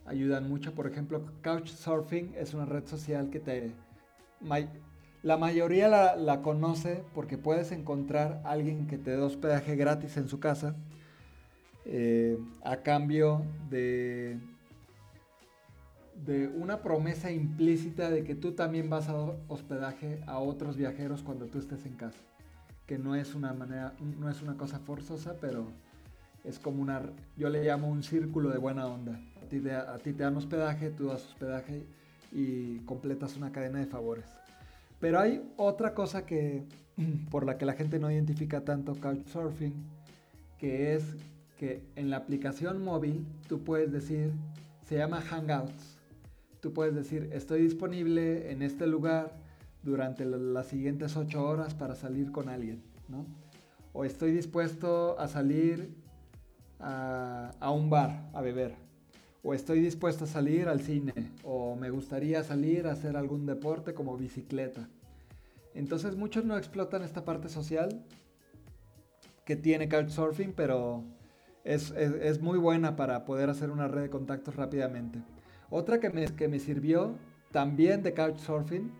[0.05, 0.73] ayudan mucho.
[0.73, 3.71] Por ejemplo, Couchsurfing es una red social que te
[5.23, 10.29] la mayoría la, conoce porque puedes encontrar a alguien que te dé hospedaje gratis en
[10.29, 10.75] su casa
[11.85, 14.37] eh, a cambio de,
[16.25, 19.15] de una promesa implícita de que tú también vas a
[19.47, 22.19] hospedaje a otros viajeros cuando tú estés en casa.
[22.85, 25.67] Que no es una manera, no es una cosa forzosa, pero
[26.43, 27.01] es como una,
[27.35, 29.19] yo le llamo un círculo de buena onda.
[29.41, 31.85] A ti, te dan hospedaje, tú das hospedaje
[32.31, 34.25] y completas una cadena de favores.
[34.99, 36.63] Pero hay otra cosa que,
[37.31, 39.73] por la que la gente no identifica tanto Couchsurfing,
[40.57, 41.15] que es
[41.57, 44.31] que en la aplicación móvil tú puedes decir,
[44.85, 45.97] se llama Hangouts.
[46.59, 49.33] Tú puedes decir, estoy disponible en este lugar
[49.85, 53.25] durante las siguientes ocho horas para salir con alguien, ¿no?
[53.93, 55.95] O estoy dispuesto a salir
[56.79, 58.75] a, un bar a beber.
[59.43, 61.13] O estoy dispuesto a salir al cine.
[61.43, 64.89] O me gustaría salir a hacer algún deporte como bicicleta.
[65.73, 68.03] Entonces muchos no explotan esta parte social
[69.45, 71.03] que tiene Couchsurfing, pero
[71.63, 75.21] es, muy buena para poder hacer una red de contactos rápidamente.
[75.69, 77.13] Otra que me, que me sirvió
[77.51, 78.91] también de Couchsurfing,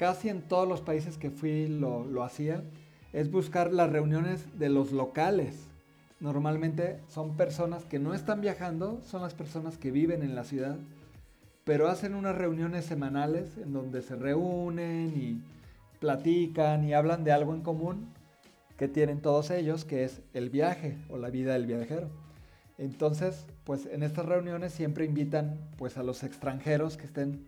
[0.00, 2.64] casi en todos los países que fui lo, lo hacía,
[3.12, 5.66] es buscar las reuniones de los locales.
[6.20, 10.78] Normalmente son personas que no están viajando, son las personas que viven en la ciudad,
[11.64, 15.42] pero hacen unas reuniones semanales en donde se reúnen y
[15.98, 18.08] platican y hablan de algo en común
[18.78, 22.08] que tienen todos ellos, que es el viaje o la vida del viajero.
[22.78, 27.44] Entonces, pues en estas reuniones siempre invitan pues a los extranjeros que estén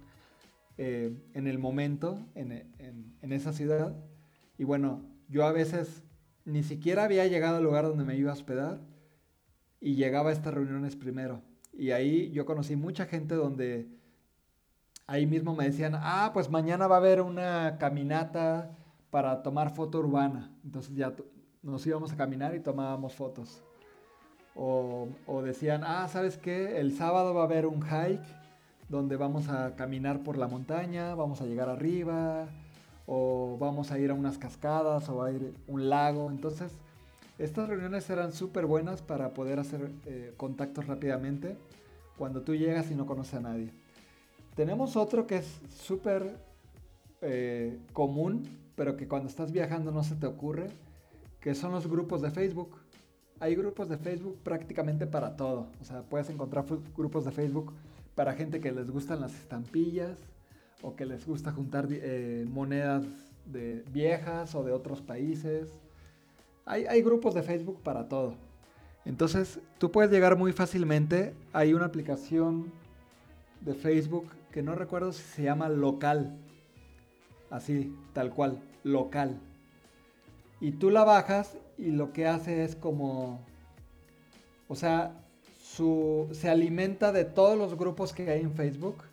[0.78, 2.52] eh, en el momento, en,
[3.20, 3.96] esa ciudad,
[4.58, 6.02] Y bueno, yo a veces
[6.44, 8.80] ni siquiera había llegado al lugar donde me iba a hospedar
[9.80, 11.42] y llegaba a estas reuniones primero.
[11.72, 13.88] Y ahí yo conocí mucha gente donde
[15.06, 18.76] ahí mismo me decían, ah, pues mañana va a haber una caminata
[19.10, 20.50] para tomar foto urbana.
[20.64, 21.14] Entonces ya
[21.62, 23.62] nos íbamos a caminar y tomábamos fotos.
[24.54, 26.78] O, o, decían, ah, ¿sabes qué?
[26.78, 28.41] El sábado va a haber un hike
[28.92, 32.46] donde vamos a caminar por la montaña, vamos a llegar arriba,
[33.06, 36.30] o vamos a ir a unas cascadas, o a ir a un lago.
[36.30, 36.72] Entonces,
[37.38, 41.56] estas reuniones eran súper buenas para poder hacer eh, contactos rápidamente
[42.18, 43.72] cuando tú llegas y no conoces a nadie.
[44.54, 46.36] Tenemos otro que es súper
[47.22, 50.66] eh, común, pero que cuando estás viajando no se te ocurre,
[51.40, 52.76] que son los grupos de Facebook.
[53.40, 55.68] Hay grupos de Facebook prácticamente para todo.
[55.80, 57.72] O sea, puedes encontrar grupos de Facebook
[58.14, 60.18] para gente que les gustan las estampillas
[60.82, 63.04] o que les gusta juntar eh, monedas
[63.46, 65.72] de viejas o de otros países.
[66.64, 68.34] Hay, hay, grupos de Facebook para todo.
[69.04, 71.34] Entonces, tú puedes llegar muy fácilmente.
[71.52, 72.72] Hay una aplicación
[73.60, 76.36] de Facebook que no recuerdo si se llama Local.
[77.50, 79.40] Así, tal cual, Local.
[80.60, 83.40] Y tú la bajas y lo que hace es como...
[84.68, 85.21] O sea,
[86.32, 89.04] se alimenta de todos los grupos que hay en Facebook,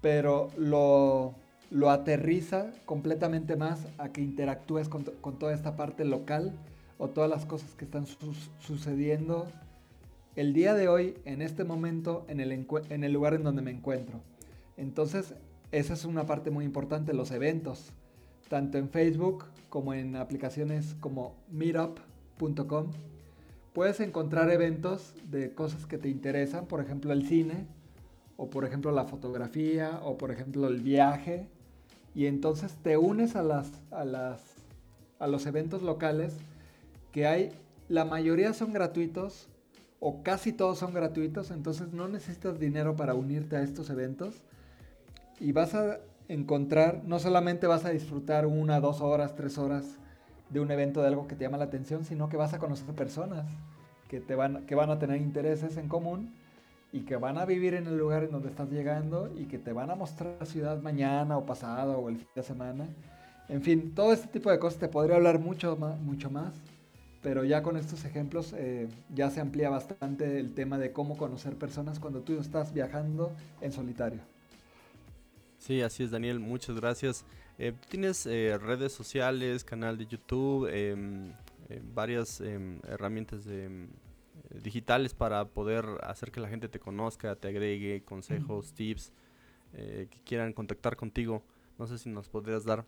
[0.00, 1.34] pero lo,
[1.70, 5.04] lo aterriza completamente más a que interactúes con,
[5.38, 6.52] toda esta parte local
[6.98, 8.06] o todas las cosas que están
[8.60, 9.46] sucediendo
[10.34, 13.70] el día de hoy, en este momento, en el, en el lugar en donde me
[13.70, 14.20] encuentro.
[14.76, 15.34] Entonces,
[15.72, 17.92] esa es una parte muy importante, los eventos,
[18.50, 22.90] tanto en Facebook como en aplicaciones como meetup.com
[23.76, 27.66] puedes encontrar eventos de cosas que te interesan, por ejemplo el cine,
[28.38, 31.50] o por ejemplo la fotografía, o por ejemplo el viaje,
[32.14, 34.40] y entonces te unes a, las, a, las,
[35.18, 36.38] a los eventos locales
[37.12, 37.52] que hay,
[37.90, 39.46] la mayoría son gratuitos,
[40.00, 44.36] o casi todos son gratuitos, entonces no necesitas dinero para unirte a estos eventos,
[45.38, 45.98] y vas a
[46.28, 49.98] encontrar, no solamente vas a disfrutar una, dos horas, tres horas,
[50.50, 52.94] de un evento de algo que te llama la atención, sino que vas a conocer
[52.94, 53.46] personas
[54.08, 56.34] que, te van, que van a tener intereses en común
[56.92, 59.72] y que van a vivir en el lugar en donde estás llegando y que te
[59.72, 62.86] van a mostrar la ciudad mañana o pasado o el fin de semana.
[63.48, 66.54] En fin, todo este tipo de cosas te podría hablar mucho más, mucho más
[67.26, 71.56] pero ya con estos ejemplos eh, ya se amplía bastante el tema de cómo conocer
[71.56, 74.20] personas cuando tú estás viajando en solitario.
[75.58, 76.38] Sí, así es, Daniel.
[76.38, 77.24] Muchas gracias.
[77.58, 81.32] Eh, ¿Tienes eh, redes sociales, canal de YouTube, em,
[81.70, 83.88] eh, varias em, herramientas em,
[84.62, 89.12] digitales para poder hacer que la gente te conozca, te agregue consejos, tips,
[89.74, 91.42] que quieran contactar contigo?
[91.78, 92.86] No sé si nos podrías dar.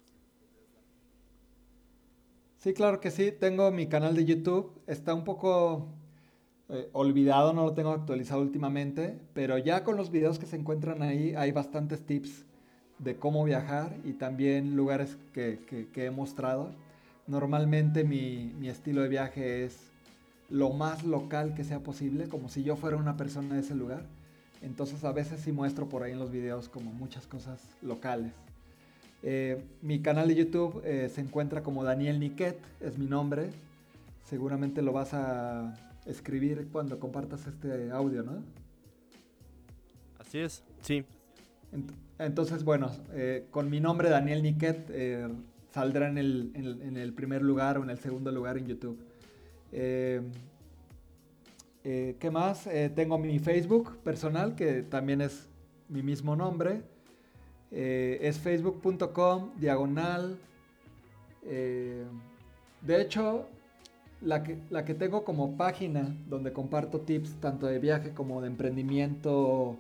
[2.56, 3.30] Sí, claro que sí.
[3.30, 4.80] Tengo mi canal de YouTube.
[4.86, 5.88] Está un poco
[6.92, 11.34] olvidado, no lo tengo actualizado últimamente, pero ya con los videos que se encuentran ahí
[11.34, 12.46] hay bastantes tips
[12.98, 16.70] de cómo viajar y también lugares que, he mostrado.
[17.26, 19.78] Normalmente mi, estilo de viaje es
[20.50, 24.02] lo más local que sea posible, como si yo fuera una persona de ese lugar.
[24.62, 28.32] Entonces a veces sí muestro por ahí en los videos como muchas cosas locales.
[29.22, 33.50] Eh, mi canal de YouTube eh, se encuentra como Daniel Niquet, es mi nombre.
[34.24, 35.74] Seguramente lo vas a
[36.06, 38.42] escribir cuando compartas este audio, ¿no?
[40.18, 41.04] Así es, sí.
[42.18, 45.28] Entonces, bueno, eh, con mi nombre, Daniel Niquet, eh,
[45.70, 48.98] saldrá en el, primer lugar o en el segundo lugar en YouTube.
[49.72, 50.22] Eh,
[51.84, 52.68] ¿Qué más?
[52.94, 55.48] tengo mi Facebook personal, que también es
[55.88, 56.82] mi mismo nombre.
[57.70, 60.36] es facebook.com diagonal.
[61.42, 63.46] de hecho,
[64.20, 69.78] la que tengo como página donde comparto tips tanto de viaje como de emprendimiento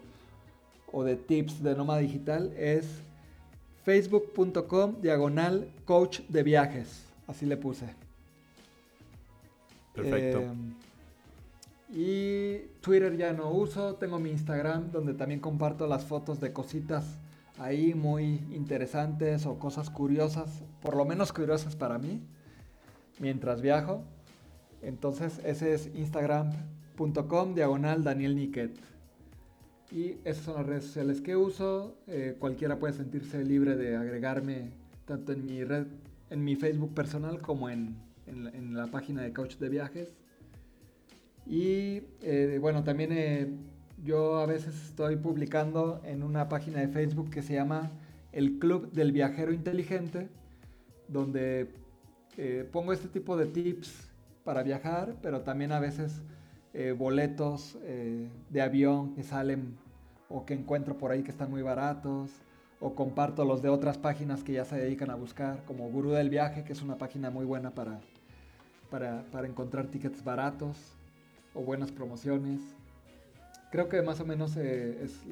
[0.92, 2.86] o de tips de Nómada Digital es
[3.84, 7.04] facebook.com diagonal coach de viajes.
[7.26, 7.86] Así le puse.
[9.94, 10.40] Perfecto.
[10.40, 10.48] Eh,
[11.90, 13.94] y Twitter ya no uso.
[13.94, 17.04] Tengo mi Instagram donde también comparto las fotos de cositas
[17.58, 22.22] ahí muy interesantes o cosas curiosas, por lo menos curiosas para mí,
[23.18, 24.02] mientras viajo.
[24.82, 28.70] Entonces ese es instagram.com diagonal Daniel Niquet.
[29.90, 31.96] Y esas son las redes sociales que uso.
[32.06, 34.70] Eh, cualquiera puede sentirse libre de agregarme
[35.06, 35.86] tanto en mi red,
[36.28, 40.14] en mi Facebook personal como en, en, la, página de Coach de Viajes.
[41.46, 43.48] Y eh, bueno, también eh,
[44.04, 47.90] yo a veces estoy publicando en una página de Facebook que se llama
[48.32, 50.28] El Club del Viajero Inteligente,
[51.08, 51.68] donde
[52.70, 54.10] pongo este tipo de tips
[54.44, 56.22] para viajar, pero también a veces
[56.74, 59.76] eh, boletos eh, de avión que salen
[60.28, 62.30] o que encuentro por ahí que están muy baratos,
[62.80, 66.30] o comparto los de otras páginas que ya se dedican a buscar, como Gurú del
[66.30, 67.98] Viaje, que es una página muy buena para,
[68.90, 70.76] para, para encontrar tickets baratos
[71.54, 72.60] o buenas promociones.
[73.72, 75.24] Creo que más o menos es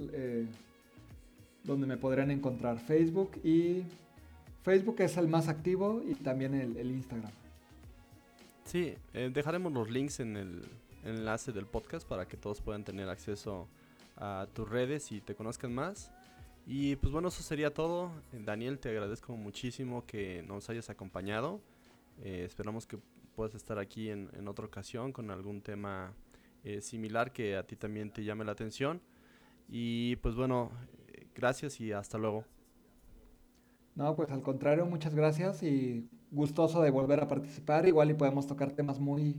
[1.67, 3.83] donde me podrían encontrar Facebook y
[4.63, 7.31] Facebook es el más activo y también el, Instagram.
[8.65, 10.63] Sí, eh, dejaremos los links en el
[11.07, 13.69] enlace del podcast para que todos puedan tener acceso
[14.17, 16.13] a tus redes y te conozcan más.
[16.67, 18.11] Y pues bueno, eso sería todo.
[18.33, 21.61] Eh, Daniel, te agradezco muchísimo que nos hayas acompañado.
[22.23, 22.99] Eh, esperamos que
[23.35, 26.13] puedas estar aquí en, en otra ocasión con algún tema
[26.81, 29.01] similar que a ti también te llame la atención.
[29.69, 30.73] Y pues bueno,
[31.37, 32.45] Gracias y hasta luego.
[33.95, 37.87] No, pues al contrario, muchas gracias y gustoso de volver a participar.
[37.87, 39.37] Igual y podemos tocar temas muy